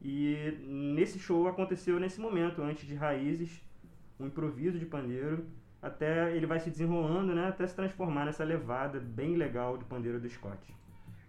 E 0.00 0.58
nesse 0.66 1.18
show 1.18 1.46
aconteceu 1.48 1.98
nesse 1.98 2.20
momento, 2.20 2.62
antes 2.62 2.86
de 2.86 2.94
Raízes, 2.94 3.60
um 4.18 4.26
improviso 4.26 4.78
de 4.78 4.86
pandeiro, 4.86 5.46
até 5.82 6.34
ele 6.34 6.46
vai 6.46 6.60
se 6.60 6.70
desenrolando, 6.70 7.34
né? 7.34 7.48
Até 7.48 7.66
se 7.66 7.74
transformar 7.74 8.24
nessa 8.24 8.44
levada 8.44 9.00
bem 9.00 9.36
legal 9.36 9.76
do 9.76 9.84
pandeiro 9.84 10.20
do 10.20 10.28
Scott. 10.28 10.74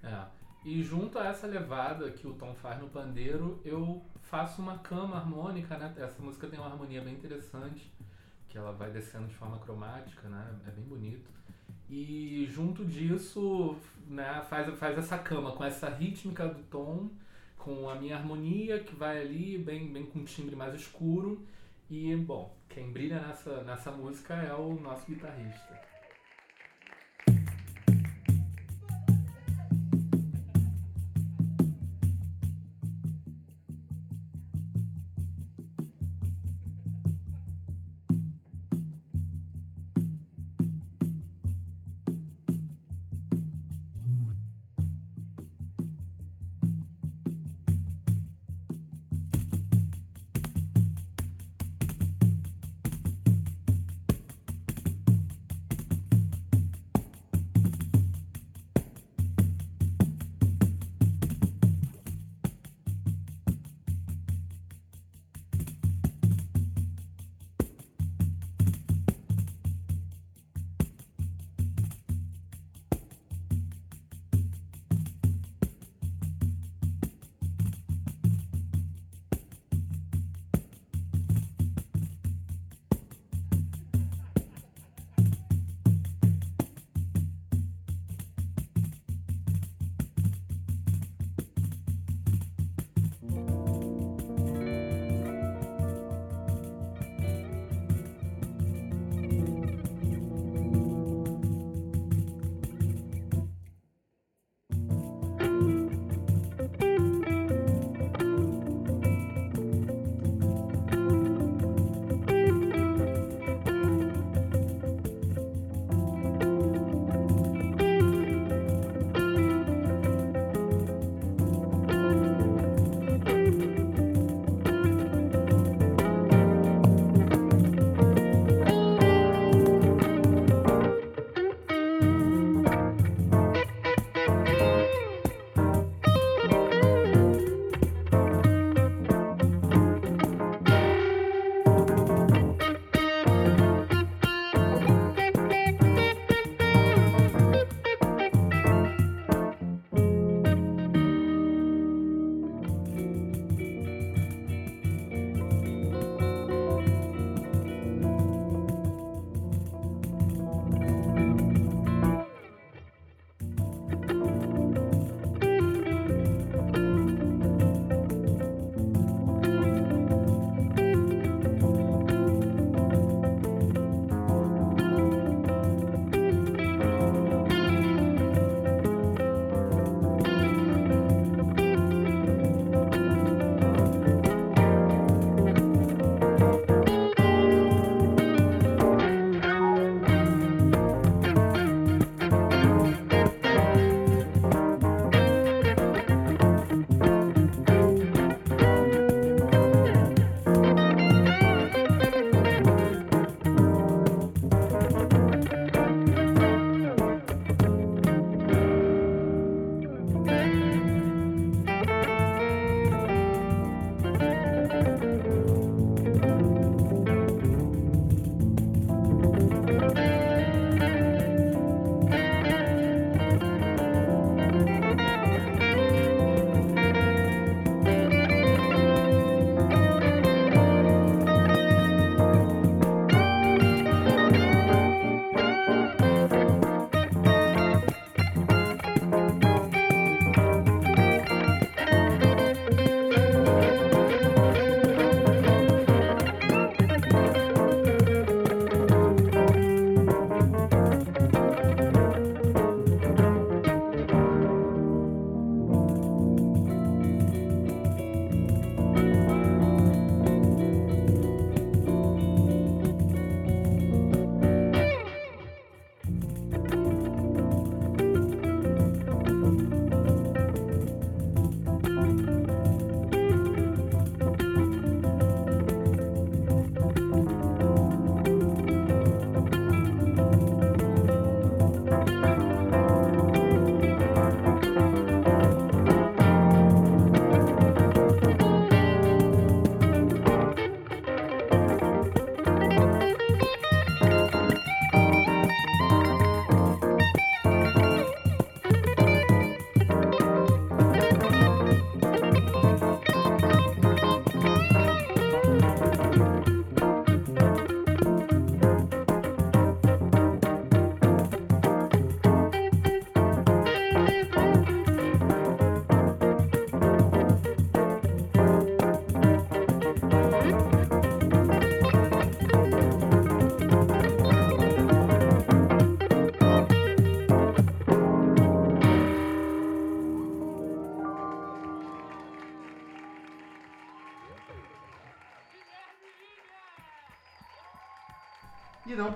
É. 0.03 0.40
E 0.63 0.83
junto 0.83 1.17
a 1.17 1.27
essa 1.27 1.47
levada 1.47 2.11
que 2.11 2.27
o 2.27 2.33
Tom 2.33 2.53
faz 2.53 2.79
no 2.79 2.87
pandeiro, 2.87 3.59
eu 3.65 4.01
faço 4.21 4.61
uma 4.61 4.77
cama 4.77 5.17
harmônica, 5.17 5.75
né? 5.77 5.91
Essa 5.97 6.21
música 6.21 6.47
tem 6.47 6.59
uma 6.59 6.69
harmonia 6.69 7.01
bem 7.01 7.15
interessante, 7.15 7.91
que 8.47 8.57
ela 8.57 8.71
vai 8.71 8.91
descendo 8.91 9.27
de 9.27 9.33
forma 9.33 9.57
cromática, 9.57 10.29
né? 10.29 10.55
É 10.67 10.71
bem 10.71 10.85
bonito. 10.85 11.29
E 11.89 12.47
junto 12.49 12.85
disso, 12.85 13.75
né, 14.07 14.41
faz, 14.49 14.73
faz 14.77 14.97
essa 14.97 15.17
cama 15.17 15.51
com 15.51 15.63
essa 15.63 15.89
rítmica 15.89 16.47
do 16.47 16.63
tom, 16.63 17.09
com 17.57 17.89
a 17.89 17.95
minha 17.95 18.15
harmonia 18.15 18.79
que 18.79 18.95
vai 18.95 19.19
ali, 19.19 19.57
bem, 19.57 19.91
bem 19.91 20.05
com 20.05 20.19
um 20.19 20.23
timbre 20.23 20.55
mais 20.55 20.73
escuro. 20.73 21.45
E, 21.89 22.15
bom, 22.15 22.55
quem 22.69 22.91
brilha 22.91 23.19
nessa, 23.19 23.63
nessa 23.63 23.91
música 23.91 24.35
é 24.35 24.53
o 24.53 24.75
nosso 24.79 25.05
guitarrista. 25.05 25.90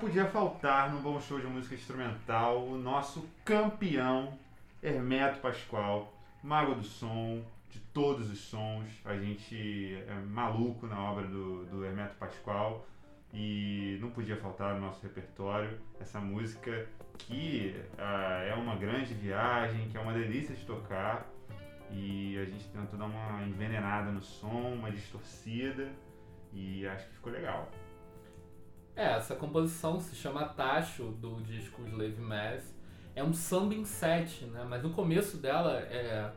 Podia 0.05 0.27
faltar 0.27 0.93
no 0.93 0.99
Bom 0.99 1.19
Show 1.19 1.39
de 1.39 1.47
Música 1.47 1.73
Instrumental 1.73 2.63
o 2.63 2.77
nosso 2.77 3.27
campeão, 3.43 4.37
Hermeto 4.83 5.39
Pascoal, 5.39 6.13
mago 6.43 6.75
do 6.75 6.83
som, 6.83 7.43
de 7.71 7.79
todos 7.91 8.29
os 8.29 8.37
sons. 8.37 8.87
A 9.03 9.17
gente 9.17 9.95
é 10.07 10.13
maluco 10.27 10.85
na 10.85 11.01
obra 11.11 11.25
do, 11.25 11.65
do 11.65 11.83
Hermeto 11.83 12.13
Pascoal 12.17 12.85
e 13.33 13.97
não 13.99 14.11
podia 14.11 14.37
faltar 14.37 14.75
no 14.75 14.81
nosso 14.81 15.01
repertório 15.01 15.75
essa 15.99 16.19
música 16.19 16.87
que 17.17 17.75
ah, 17.97 18.43
é 18.47 18.53
uma 18.53 18.75
grande 18.75 19.11
viagem, 19.15 19.89
que 19.89 19.97
é 19.97 19.99
uma 19.99 20.13
delícia 20.13 20.53
de 20.53 20.63
tocar 20.65 21.27
e 21.89 22.37
a 22.37 22.45
gente 22.45 22.67
tentou 22.67 22.99
dar 22.99 23.05
uma 23.05 23.41
envenenada 23.41 24.11
no 24.11 24.21
som, 24.21 24.75
uma 24.75 24.91
distorcida 24.91 25.91
e 26.53 26.85
acho 26.85 27.07
que 27.07 27.15
ficou 27.15 27.33
legal. 27.33 27.71
É, 28.95 29.11
essa 29.13 29.35
composição 29.35 29.99
se 29.99 30.15
chama 30.15 30.45
Tacho 30.45 31.03
do 31.19 31.41
disco 31.41 31.81
Slave 31.85 32.21
Mass. 32.21 32.73
É 33.13 33.21
um 33.23 33.33
samba 33.33 33.73
em 33.73 33.83
sete, 33.83 34.45
né? 34.45 34.65
Mas 34.69 34.83
no 34.83 34.91
começo 34.91 35.37
dela 35.37 35.79
é 35.79 36.31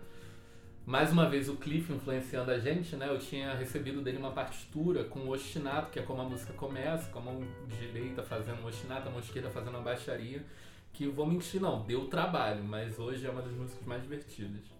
mais 0.84 1.12
uma 1.12 1.28
vez 1.28 1.48
o 1.48 1.56
Cliff 1.56 1.92
influenciando 1.92 2.50
a 2.50 2.59
gente, 2.59 2.96
né? 2.96 3.09
Eu 3.09 3.18
tinha 3.18 3.54
recebido 3.54 4.00
dele 4.02 4.18
uma 4.18 4.32
partitura 4.32 5.04
com 5.04 5.20
o 5.20 5.30
ostinato, 5.30 5.90
que 5.90 6.00
é 6.00 6.02
como 6.02 6.20
a 6.20 6.24
música 6.24 6.52
começa, 6.54 7.09
com 7.11 7.20
a 7.20 7.22
mão 7.22 7.40
direita 7.78 8.24
fazendo 8.24 8.62
o 8.64 8.66
ostinato, 8.66 9.06
a 9.06 9.11
mão 9.11 9.20
esquerda 9.20 9.50
fazendo 9.50 9.76
a 9.76 9.80
baixaria. 9.80 10.44
Que 10.92 11.06
vou 11.06 11.26
mentir, 11.26 11.61
não, 11.61 11.86
deu 11.86 12.09
trabalho, 12.09 12.64
mas 12.64 12.98
hoje 12.98 13.24
é 13.24 13.30
uma 13.30 13.42
das 13.42 13.52
músicas 13.52 13.86
mais 13.86 14.02
divertidas. 14.02 14.78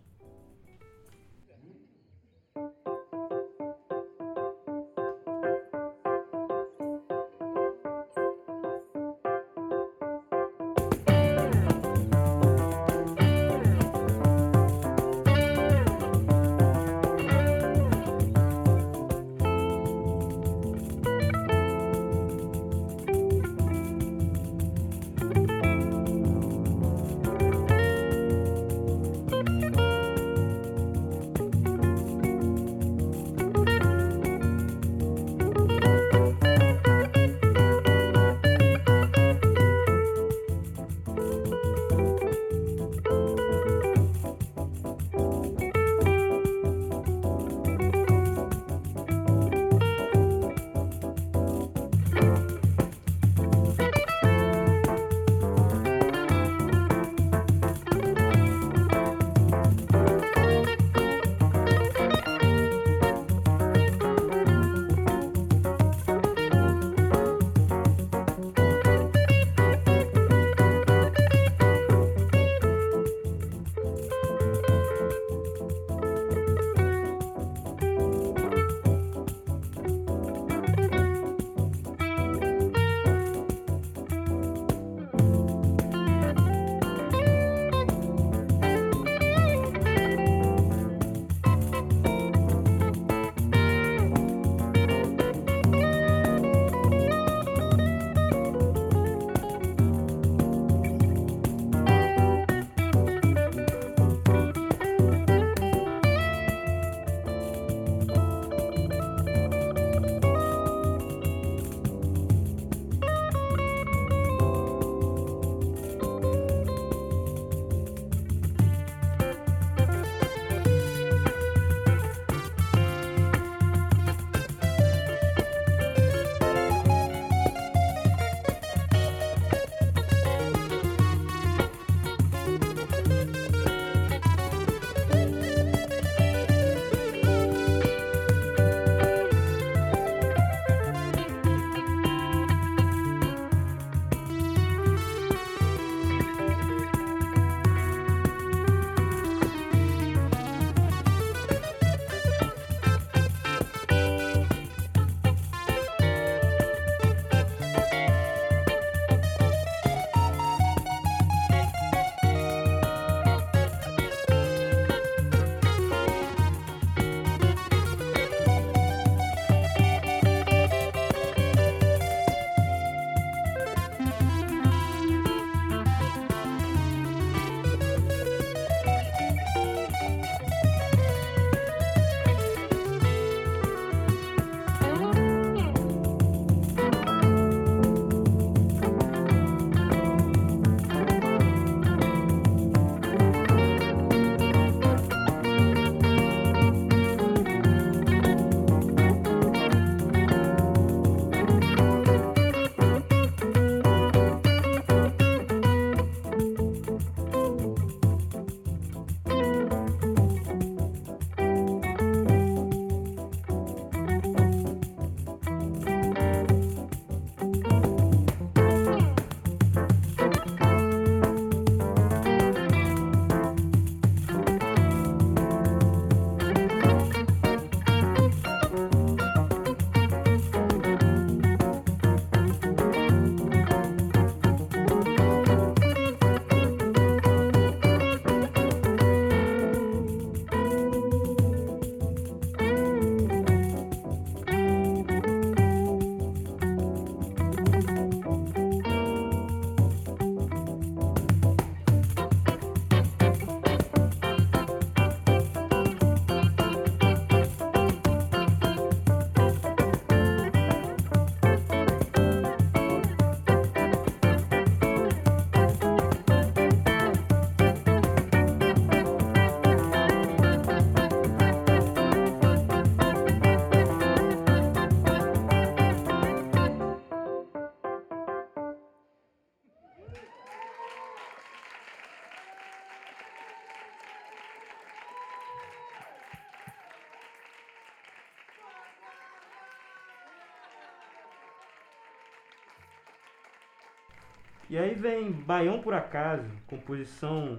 E 294.71 294.77
aí 294.77 294.95
vem 294.95 295.33
Baião 295.33 295.81
por 295.81 295.95
Acaso, 295.95 296.51
composição 296.67 297.59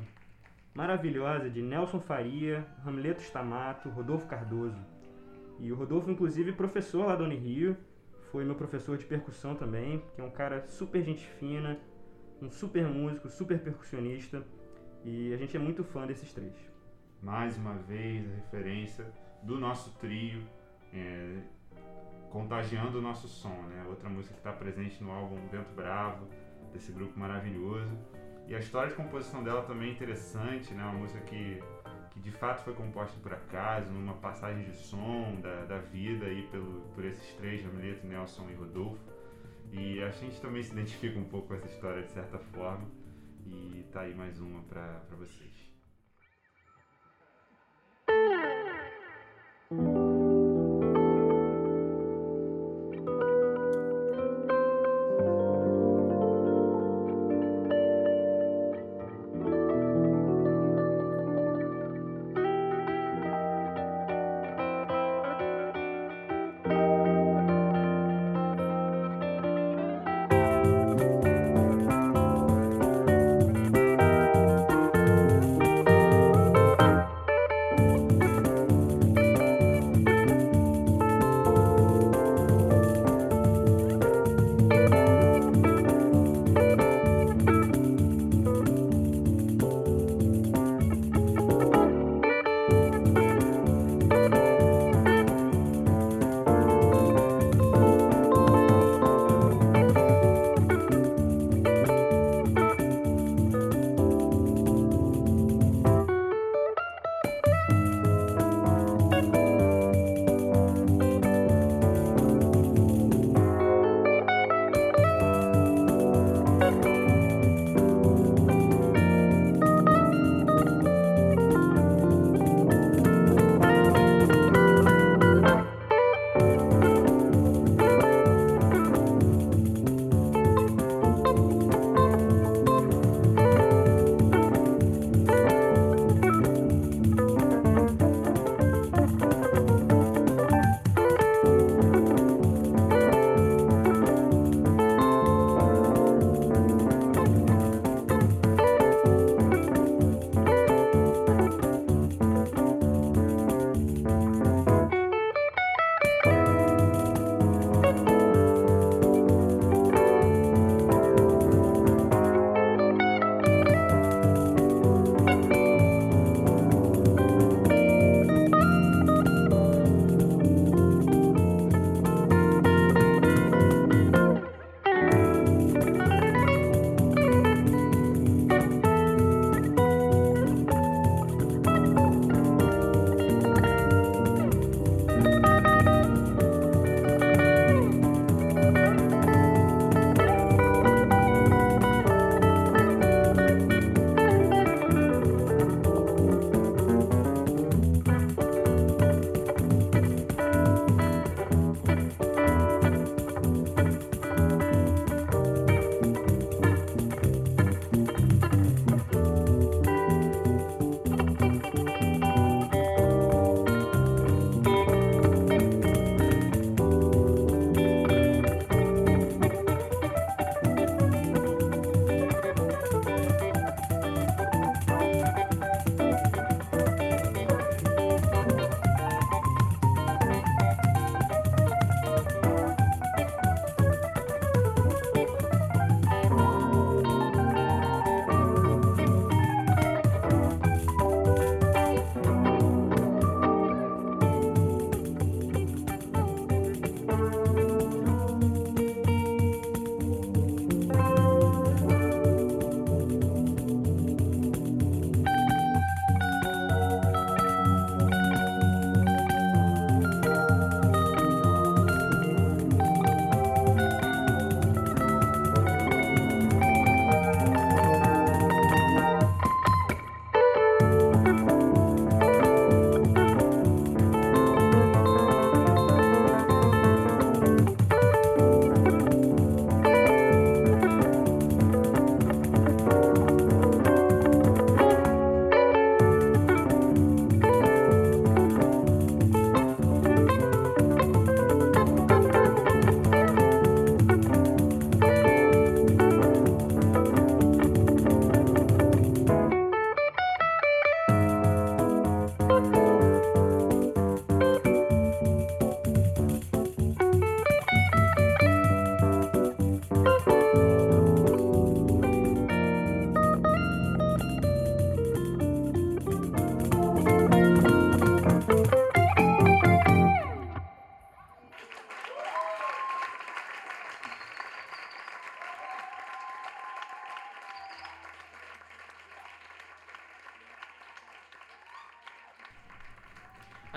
maravilhosa 0.76 1.50
de 1.50 1.60
Nelson 1.60 2.00
Faria, 2.00 2.64
Ramleto 2.84 3.22
Stamato, 3.22 3.90
Rodolfo 3.90 4.28
Cardoso. 4.28 4.80
E 5.60 5.72
o 5.72 5.76
Rodolfo, 5.76 6.12
inclusive, 6.12 6.52
professor 6.52 7.08
lá 7.08 7.16
da 7.16 7.24
Unirio, 7.24 7.76
foi 8.32 8.46
meu 8.46 8.54
professor 8.54 8.96
de 8.96 9.06
percussão 9.06 9.56
também, 9.56 10.04
que 10.14 10.22
é 10.22 10.24
um 10.24 10.30
cara 10.30 10.68
super 10.68 11.04
gente 11.04 11.26
fina, 11.26 11.80
um 12.40 12.52
super 12.52 12.88
músico, 12.88 13.28
super 13.28 13.58
percussionista, 13.60 14.44
e 15.04 15.34
a 15.34 15.38
gente 15.38 15.58
é 15.58 15.60
muito 15.60 15.84
fã 15.84 16.06
desses 16.06 16.32
três. 16.32 16.54
Mais 17.24 17.58
uma 17.58 17.74
vez 17.74 18.24
a 18.32 18.36
referência 18.36 19.12
do 19.42 19.60
nosso 19.60 19.98
trio, 19.98 20.44
é, 20.94 21.38
contagiando 22.30 23.00
o 23.00 23.02
nosso 23.02 23.28
som, 23.28 23.64
né? 23.64 23.84
Outra 23.90 24.08
música 24.10 24.36
que 24.36 24.40
está 24.40 24.54
presente 24.54 25.04
no 25.04 25.12
álbum 25.12 25.38
Vento 25.48 25.74
Bravo, 25.74 26.28
desse 26.72 26.92
grupo 26.92 27.18
maravilhoso. 27.20 27.98
E 28.48 28.56
a 28.56 28.60
história 28.60 28.90
de 28.90 28.96
composição 28.96 29.44
dela 29.44 29.62
também 29.64 29.90
é 29.90 29.92
interessante, 29.92 30.74
né? 30.74 30.84
Uma 30.84 30.94
música 30.94 31.20
que, 31.22 31.62
que 32.10 32.20
de 32.20 32.32
fato 32.32 32.64
foi 32.64 32.74
composta 32.74 33.18
por 33.22 33.32
acaso, 33.34 33.92
numa 33.92 34.16
passagem 34.16 34.64
de 34.64 34.76
som 34.76 35.40
da, 35.42 35.66
da 35.66 35.78
vida 35.78 36.26
aí 36.26 36.48
pelo, 36.48 36.82
por 36.96 37.06
esses 37.06 37.34
três, 37.36 37.62
Jamilito, 37.62 38.08
Nelson 38.08 38.50
e 38.50 38.56
Rodolfo. 38.56 39.00
E 39.72 40.02
a 40.02 40.10
gente 40.10 40.42
também 40.42 40.64
se 40.64 40.72
identifica 40.72 41.20
um 41.20 41.26
pouco 41.26 41.50
com 41.50 41.54
essa 41.54 41.68
história 41.68 42.02
de 42.02 42.12
certa 42.12 42.40
forma. 42.40 42.88
E 43.46 43.86
tá 43.92 44.02
aí 44.02 44.16
mais 44.16 44.40
uma 44.40 44.62
para 44.64 45.00
vocês. 45.18 45.69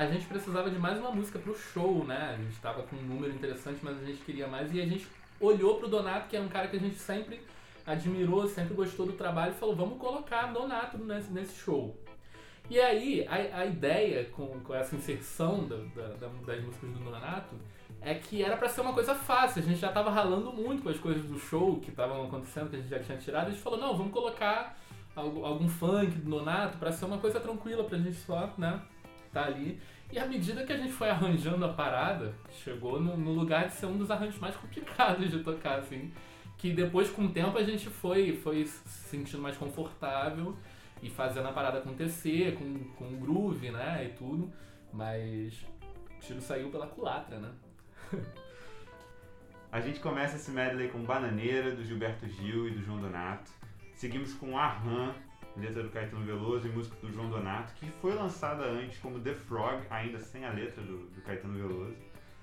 A 0.03 0.11
gente 0.11 0.27
precisava 0.27 0.69
de 0.69 0.79
mais 0.79 0.99
uma 0.99 1.13
música 1.13 1.39
pro 1.39 1.57
show, 1.57 2.05
né? 2.05 2.35
A 2.35 2.37
gente 2.37 2.59
tava 2.61 2.83
com 2.83 2.97
um 2.97 3.03
número 3.03 3.33
interessante, 3.33 3.79
mas 3.83 4.03
a 4.03 4.05
gente 4.05 4.21
queria 4.23 4.49
mais. 4.49 4.75
E 4.75 4.81
a 4.81 4.87
gente 4.87 5.07
olhou 5.39 5.77
pro 5.77 5.89
Donato, 5.89 6.29
que 6.29 6.37
é 6.37 6.41
um 6.41 6.49
cara 6.49 6.67
que 6.67 6.77
a 6.77 6.81
gente 6.81 6.97
sempre 6.97 7.41
admirou, 7.87 8.49
sempre 8.49 8.75
gostou 8.75 9.07
do 9.07 9.13
trabalho, 9.13 9.53
e 9.53 9.55
falou: 9.55 9.77
vamos 9.77 9.99
colocar 9.99 10.53
Donato 10.53 10.99
nesse, 10.99 11.31
nesse 11.33 11.57
show. 11.57 11.97
E 12.69 12.81
aí, 12.81 13.27
a, 13.29 13.61
a 13.61 13.67
ideia 13.67 14.25
com, 14.25 14.61
com 14.61 14.75
essa 14.75 14.97
inserção 14.97 15.69
da, 15.69 15.77
da, 15.77 16.27
das 16.47 16.65
músicas 16.65 16.91
do 16.91 16.99
Donato 16.99 17.55
é 18.01 18.15
que 18.15 18.43
era 18.43 18.57
para 18.57 18.69
ser 18.69 18.81
uma 18.81 18.93
coisa 18.93 19.15
fácil. 19.15 19.63
A 19.63 19.65
gente 19.65 19.79
já 19.79 19.93
tava 19.93 20.11
ralando 20.11 20.53
muito 20.53 20.83
com 20.83 20.89
as 20.89 20.99
coisas 20.99 21.25
do 21.25 21.39
show 21.39 21.79
que 21.79 21.91
estavam 21.91 22.25
acontecendo, 22.25 22.71
que 22.71 22.77
a 22.77 22.79
gente 22.81 22.91
já 22.91 22.99
tinha 22.99 23.19
tirado. 23.19 23.47
A 23.47 23.51
gente 23.51 23.63
falou: 23.63 23.79
não, 23.79 23.97
vamos 23.97 24.13
colocar 24.13 24.77
algum, 25.15 25.45
algum 25.45 25.69
funk 25.69 26.11
do 26.17 26.31
Donato 26.31 26.79
para 26.79 26.91
ser 26.91 27.05
uma 27.05 27.19
coisa 27.19 27.39
tranquila 27.39 27.85
pra 27.85 27.99
gente 27.99 28.17
só, 28.17 28.53
né? 28.59 28.83
Tá 29.33 29.47
ali. 29.47 29.80
E 30.11 30.18
à 30.18 30.26
medida 30.26 30.64
que 30.64 30.72
a 30.72 30.76
gente 30.76 30.93
foi 30.93 31.09
arranjando 31.09 31.64
a 31.64 31.72
parada, 31.72 32.35
chegou 32.62 33.01
no, 33.01 33.16
no 33.16 33.33
lugar 33.33 33.66
de 33.66 33.72
ser 33.72 33.87
um 33.87 33.97
dos 33.97 34.11
arranjos 34.11 34.39
mais 34.39 34.55
complicados 34.57 35.30
de 35.30 35.39
tocar, 35.39 35.78
assim 35.78 36.12
que 36.62 36.72
depois 36.72 37.11
com 37.11 37.24
o 37.24 37.28
tempo 37.28 37.59
a 37.59 37.64
gente 37.64 37.89
foi, 37.89 38.37
foi 38.37 38.64
se 38.64 39.09
sentindo 39.09 39.43
mais 39.43 39.57
confortável 39.57 40.57
e 41.03 41.11
fazendo 41.11 41.49
a 41.49 41.53
parada 41.53 41.78
acontecer, 41.78 42.55
com, 42.55 42.78
com 42.95 43.18
groove, 43.18 43.72
né, 43.72 44.07
e 44.07 44.16
tudo, 44.16 44.49
mas 44.93 45.53
o 46.18 46.20
tiro 46.20 46.41
saiu 46.41 46.70
pela 46.70 46.87
culatra, 46.87 47.41
né. 47.41 47.51
a 49.72 49.80
gente 49.80 49.99
começa 49.99 50.37
esse 50.37 50.53
medley 50.53 50.89
com 50.89 51.03
Bananeira, 51.03 51.74
do 51.74 51.85
Gilberto 51.85 52.28
Gil 52.28 52.68
e 52.68 52.70
do 52.70 52.83
João 52.85 53.01
Donato. 53.01 53.51
Seguimos 53.97 54.33
com 54.35 54.57
Arran, 54.57 55.14
letra 55.57 55.83
do 55.83 55.91
Caetano 55.91 56.25
Veloso 56.25 56.67
e 56.67 56.71
música 56.71 56.97
do 57.01 57.13
João 57.13 57.29
Donato, 57.29 57.75
que 57.75 57.87
foi 58.01 58.15
lançada 58.15 58.65
antes 58.65 58.99
como 58.99 59.21
The 59.21 59.35
Frog, 59.35 59.83
ainda 59.91 60.19
sem 60.19 60.45
a 60.45 60.51
letra 60.51 60.83
do, 60.83 61.07
do 61.11 61.23
Caetano 61.23 61.55
Veloso. 61.55 61.97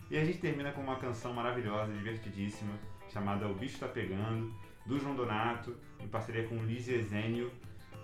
E 0.09 0.17
a 0.17 0.25
gente 0.25 0.39
termina 0.39 0.71
com 0.71 0.81
uma 0.81 0.95
canção 0.97 1.33
maravilhosa, 1.33 1.91
divertidíssima, 1.93 2.73
chamada 3.11 3.47
O 3.47 3.53
Bicho 3.53 3.79
Tá 3.79 3.87
Pegando, 3.87 4.53
do 4.85 4.99
João 4.99 5.15
Donato, 5.15 5.75
em 5.99 6.07
parceria 6.07 6.47
com 6.47 6.55
Lizzie 6.63 6.95
Ezênio, 6.95 7.51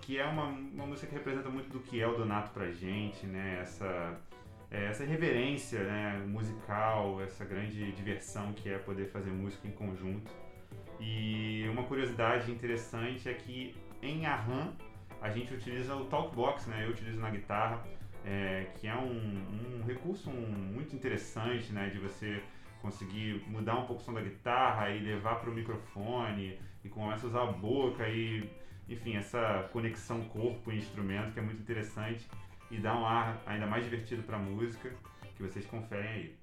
que 0.02 0.18
é 0.18 0.24
uma, 0.24 0.44
uma 0.44 0.86
música 0.86 1.08
que 1.08 1.14
representa 1.14 1.48
muito 1.48 1.68
do 1.68 1.80
que 1.80 2.00
é 2.00 2.06
o 2.06 2.16
Donato 2.16 2.52
pra 2.52 2.70
gente, 2.70 3.26
né? 3.26 3.58
Essa, 3.60 4.20
é, 4.70 4.84
essa 4.86 5.04
reverência 5.04 5.82
né? 5.82 6.24
musical, 6.28 7.20
essa 7.20 7.44
grande 7.44 7.90
diversão 7.92 8.52
que 8.52 8.68
é 8.68 8.78
poder 8.78 9.06
fazer 9.06 9.30
música 9.30 9.66
em 9.66 9.72
conjunto. 9.72 10.30
E 11.00 11.66
uma 11.68 11.82
curiosidade 11.82 12.50
interessante 12.50 13.28
é 13.28 13.34
que 13.34 13.74
em 14.00 14.26
Arran 14.26 14.72
a 15.20 15.30
gente 15.30 15.54
utiliza 15.54 15.94
o 15.94 16.04
talkbox, 16.06 16.66
né? 16.66 16.84
Eu 16.84 16.90
utilizo 16.90 17.20
na 17.20 17.30
guitarra, 17.30 17.82
é, 18.24 18.66
que 18.74 18.86
é 18.86 18.94
um, 18.94 19.80
um 19.80 19.84
recurso 19.86 20.30
muito 20.30 20.94
interessante, 20.94 21.72
né? 21.72 21.90
De 21.90 21.98
você 21.98 22.42
conseguir 22.80 23.42
mudar 23.48 23.78
um 23.78 23.86
pouco 23.86 24.02
o 24.02 24.04
som 24.04 24.12
da 24.12 24.20
guitarra 24.20 24.90
e 24.90 25.00
levar 25.00 25.40
para 25.40 25.50
o 25.50 25.54
microfone 25.54 26.58
e 26.84 26.88
começa 26.88 27.26
a 27.26 27.28
usar 27.28 27.42
a 27.42 27.52
boca 27.52 28.08
e 28.08 28.48
enfim 28.88 29.16
essa 29.16 29.68
conexão 29.72 30.22
corpo 30.28 30.70
e 30.70 30.78
instrumento 30.78 31.32
que 31.32 31.40
é 31.40 31.42
muito 31.42 31.60
interessante 31.60 32.28
e 32.70 32.78
dá 32.78 32.96
um 32.96 33.04
ar 33.04 33.42
ainda 33.46 33.66
mais 33.66 33.84
divertido 33.84 34.22
para 34.22 34.36
a 34.36 34.40
música 34.40 34.92
que 35.34 35.42
vocês 35.42 35.66
conferem 35.66 36.08
aí. 36.08 36.36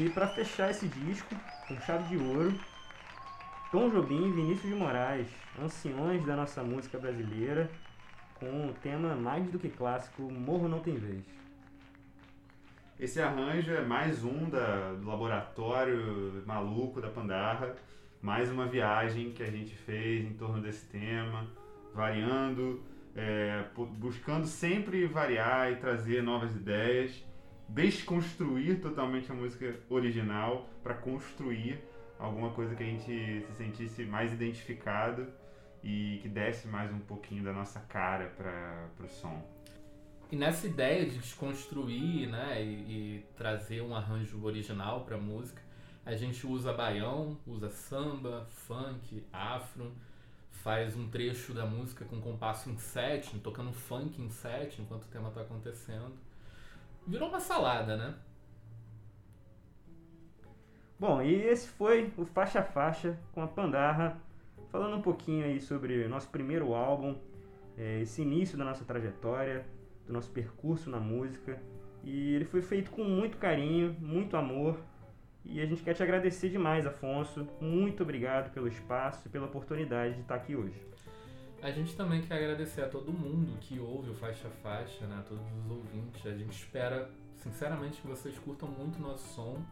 E 0.00 0.08
para 0.08 0.26
fechar 0.26 0.70
esse 0.70 0.88
disco, 0.88 1.34
com 1.68 1.78
chave 1.80 2.16
de 2.16 2.24
ouro, 2.24 2.54
Tom 3.70 3.90
Jobim 3.90 4.28
e 4.28 4.32
Vinícius 4.32 4.72
de 4.72 4.74
Moraes, 4.74 5.28
anciões 5.62 6.24
da 6.24 6.34
nossa 6.34 6.62
música 6.62 6.98
brasileira, 6.98 7.70
com 8.36 8.68
o 8.68 8.72
tema 8.72 9.14
mais 9.14 9.46
do 9.50 9.58
que 9.58 9.68
clássico, 9.68 10.22
Morro 10.22 10.68
Não 10.68 10.80
Tem 10.80 10.94
Vez. 10.94 11.22
Esse 12.98 13.20
arranjo 13.20 13.72
é 13.72 13.82
mais 13.82 14.24
um 14.24 14.48
da, 14.48 14.92
do 14.94 15.06
laboratório 15.06 16.42
maluco 16.46 17.00
da 17.00 17.08
Pandarra, 17.08 17.76
mais 18.22 18.50
uma 18.50 18.66
viagem 18.66 19.32
que 19.32 19.42
a 19.42 19.50
gente 19.50 19.74
fez 19.74 20.24
em 20.24 20.32
torno 20.32 20.62
desse 20.62 20.86
tema, 20.86 21.46
variando, 21.94 22.82
é, 23.14 23.64
buscando 23.74 24.46
sempre 24.46 25.06
variar 25.06 25.70
e 25.70 25.76
trazer 25.76 26.22
novas 26.22 26.56
ideias, 26.56 27.22
desconstruir 27.70 28.80
totalmente 28.80 29.30
a 29.30 29.34
música 29.34 29.78
original 29.88 30.68
para 30.82 30.94
construir 30.94 31.80
alguma 32.18 32.50
coisa 32.50 32.74
que 32.74 32.82
a 32.82 32.86
gente 32.86 33.44
se 33.46 33.52
sentisse 33.56 34.04
mais 34.04 34.32
identificado 34.32 35.26
e 35.82 36.18
que 36.20 36.28
desse 36.28 36.68
mais 36.68 36.92
um 36.92 36.98
pouquinho 36.98 37.42
da 37.42 37.52
nossa 37.52 37.80
cara 37.80 38.26
para 38.36 39.04
o 39.04 39.08
som. 39.08 39.42
E 40.30 40.36
nessa 40.36 40.66
ideia 40.66 41.06
de 41.06 41.18
desconstruir 41.18 42.28
né, 42.28 42.62
e, 42.62 42.66
e 42.66 43.26
trazer 43.36 43.82
um 43.82 43.94
arranjo 43.94 44.44
original 44.44 45.04
para 45.04 45.16
a 45.16 45.20
música, 45.20 45.62
a 46.04 46.14
gente 46.14 46.46
usa 46.46 46.72
baião, 46.72 47.36
usa 47.46 47.70
samba, 47.70 48.46
funk, 48.48 49.24
afro, 49.32 49.92
faz 50.50 50.96
um 50.96 51.08
trecho 51.08 51.52
da 51.54 51.64
música 51.64 52.04
com 52.04 52.20
compasso 52.20 52.68
em 52.68 52.76
sétimo, 52.78 53.40
tocando 53.40 53.72
funk 53.72 54.20
em 54.20 54.28
sétimo 54.28 54.84
enquanto 54.84 55.04
o 55.04 55.08
tema 55.08 55.28
está 55.28 55.40
acontecendo. 55.40 56.12
Virou 57.10 57.28
uma 57.28 57.40
salada, 57.40 57.96
né? 57.96 58.14
Bom, 60.96 61.20
e 61.20 61.34
esse 61.34 61.68
foi 61.68 62.12
o 62.16 62.24
Faixa 62.24 62.62
Faixa 62.62 63.18
com 63.32 63.42
a 63.42 63.48
Pandarra, 63.48 64.16
falando 64.70 64.96
um 64.96 65.02
pouquinho 65.02 65.44
aí 65.44 65.60
sobre 65.60 66.04
o 66.04 66.08
nosso 66.08 66.28
primeiro 66.28 66.72
álbum, 66.72 67.16
é, 67.76 68.00
esse 68.00 68.22
início 68.22 68.56
da 68.56 68.64
nossa 68.64 68.84
trajetória, 68.84 69.66
do 70.06 70.12
nosso 70.12 70.30
percurso 70.30 70.88
na 70.88 71.00
música. 71.00 71.60
E 72.04 72.32
ele 72.32 72.44
foi 72.44 72.62
feito 72.62 72.92
com 72.92 73.02
muito 73.02 73.38
carinho, 73.38 73.96
muito 73.98 74.36
amor. 74.36 74.78
E 75.44 75.60
a 75.60 75.66
gente 75.66 75.82
quer 75.82 75.94
te 75.94 76.04
agradecer 76.04 76.48
demais, 76.48 76.86
Afonso. 76.86 77.44
Muito 77.60 78.04
obrigado 78.04 78.52
pelo 78.52 78.68
espaço 78.68 79.26
e 79.26 79.30
pela 79.30 79.46
oportunidade 79.46 80.14
de 80.14 80.20
estar 80.20 80.36
aqui 80.36 80.54
hoje. 80.54 80.80
A 81.62 81.70
gente 81.70 81.94
também 81.94 82.22
quer 82.22 82.36
agradecer 82.36 82.82
a 82.82 82.88
todo 82.88 83.12
mundo 83.12 83.58
que 83.60 83.78
ouve 83.78 84.10
o 84.10 84.14
Faixa 84.14 84.48
Faixa, 84.62 85.06
né? 85.06 85.16
a 85.18 85.22
todos 85.22 85.44
os 85.62 85.70
ouvintes. 85.70 86.26
A 86.26 86.34
gente 86.34 86.52
espera, 86.52 87.10
sinceramente, 87.36 88.00
que 88.00 88.06
vocês 88.06 88.38
curtam 88.38 88.68
muito 88.68 88.96
o 88.98 89.02
nosso 89.02 89.28
som 89.34 89.62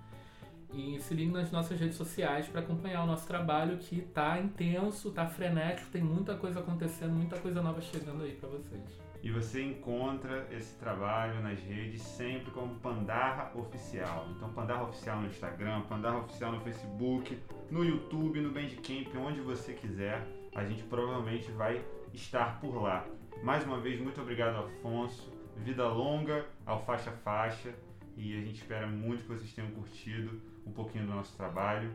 e 0.75 1.01
se 1.01 1.15
ligue 1.15 1.33
nas 1.33 1.51
nossas 1.51 1.81
redes 1.81 1.97
sociais 1.97 2.47
para 2.47 2.61
acompanhar 2.61 3.05
o 3.05 3.07
nosso 3.07 3.27
trabalho 3.27 3.79
que 3.79 4.03
tá 4.03 4.39
intenso, 4.39 5.11
tá 5.11 5.27
frenético, 5.27 5.89
tem 5.91 6.03
muita 6.03 6.35
coisa 6.35 6.61
acontecendo, 6.61 7.13
muita 7.13 7.39
coisa 7.39 7.63
nova 7.63 7.81
chegando 7.81 8.23
aí 8.23 8.33
para 8.33 8.51
vocês. 8.51 8.83
E 9.23 9.31
você 9.31 9.65
encontra 9.65 10.47
esse 10.53 10.75
trabalho 10.77 11.43
nas 11.43 11.59
redes 11.59 12.03
sempre 12.03 12.51
como 12.51 12.75
Pandarra 12.77 13.51
Oficial. 13.59 14.29
Então 14.37 14.53
Pandarra 14.53 14.85
Oficial 14.85 15.21
no 15.23 15.27
Instagram, 15.27 15.81
Pandarra 15.89 16.19
Oficial 16.19 16.53
no 16.53 16.61
Facebook, 16.61 17.37
no 17.71 17.83
YouTube, 17.83 18.41
no 18.41 18.53
Bandcamp, 18.53 19.17
onde 19.17 19.41
você 19.41 19.73
quiser. 19.73 20.38
A 20.59 20.65
gente 20.65 20.83
provavelmente 20.83 21.51
vai 21.53 21.85
estar 22.13 22.61
por 22.61 22.83
lá. 22.83 23.07
Mais 23.45 23.65
uma 23.65 23.79
vez, 23.81 24.01
muito 24.01 24.21
obrigado, 24.21 24.57
Afonso. 24.57 25.33
Vida 25.57 25.87
longa 25.87 26.47
ao 26.67 26.85
Faixa 26.85 27.13
Faixa. 27.13 27.73
E 28.17 28.37
a 28.37 28.41
gente 28.41 28.57
espera 28.57 28.87
muito 28.87 29.23
que 29.23 29.29
vocês 29.29 29.53
tenham 29.53 29.71
curtido 29.71 30.41
um 30.67 30.73
pouquinho 30.73 31.07
do 31.07 31.15
nosso 31.15 31.37
trabalho. 31.37 31.93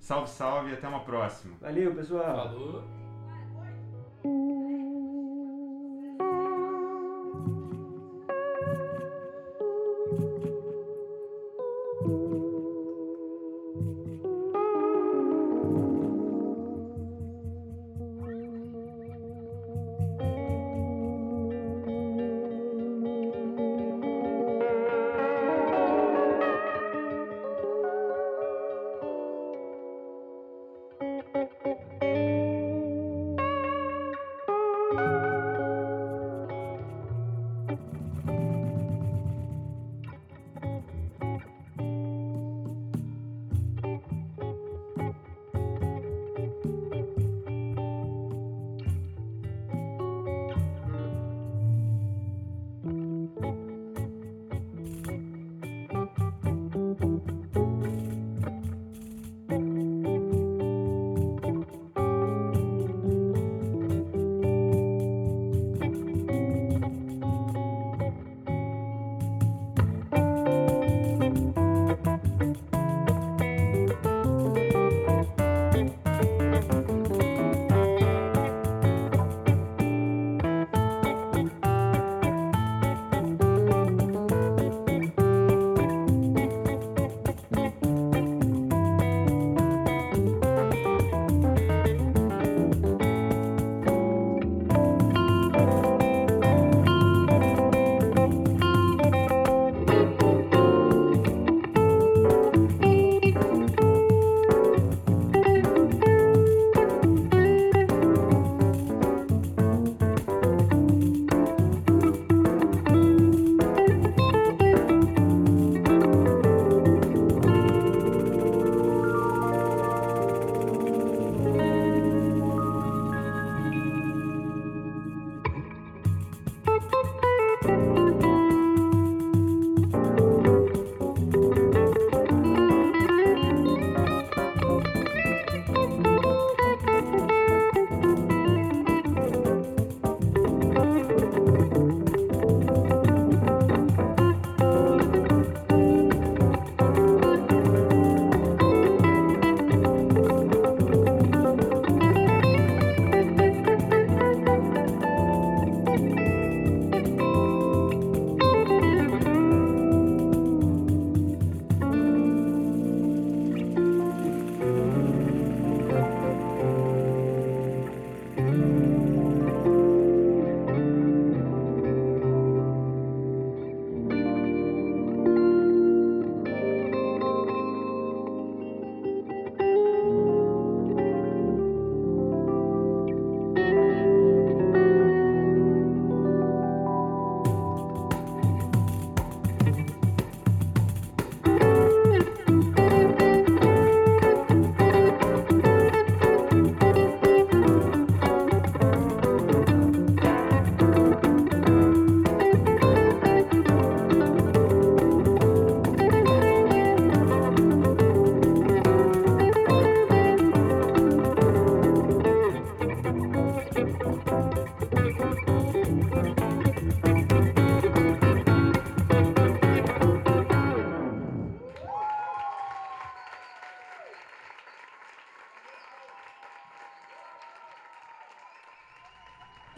Salve, 0.00 0.28
salve 0.28 0.70
e 0.70 0.74
até 0.74 0.88
uma 0.88 1.04
próxima. 1.04 1.56
Valeu, 1.60 1.94
pessoal. 1.94 2.48
Falou. 2.48 2.82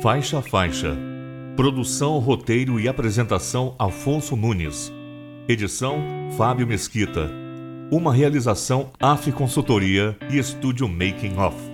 Faixa 0.00 0.40
Faixa. 0.40 0.96
Produção, 1.54 2.18
roteiro 2.18 2.80
e 2.80 2.88
apresentação 2.88 3.76
Afonso 3.78 4.34
Nunes. 4.36 4.90
Edição 5.46 5.98
Fábio 6.34 6.66
Mesquita. 6.66 7.43
Uma 7.94 8.12
realização 8.12 8.90
AF 8.98 9.30
Consultoria 9.30 10.18
e 10.28 10.36
Estúdio 10.36 10.88
Making 10.88 11.38
Off. 11.38 11.73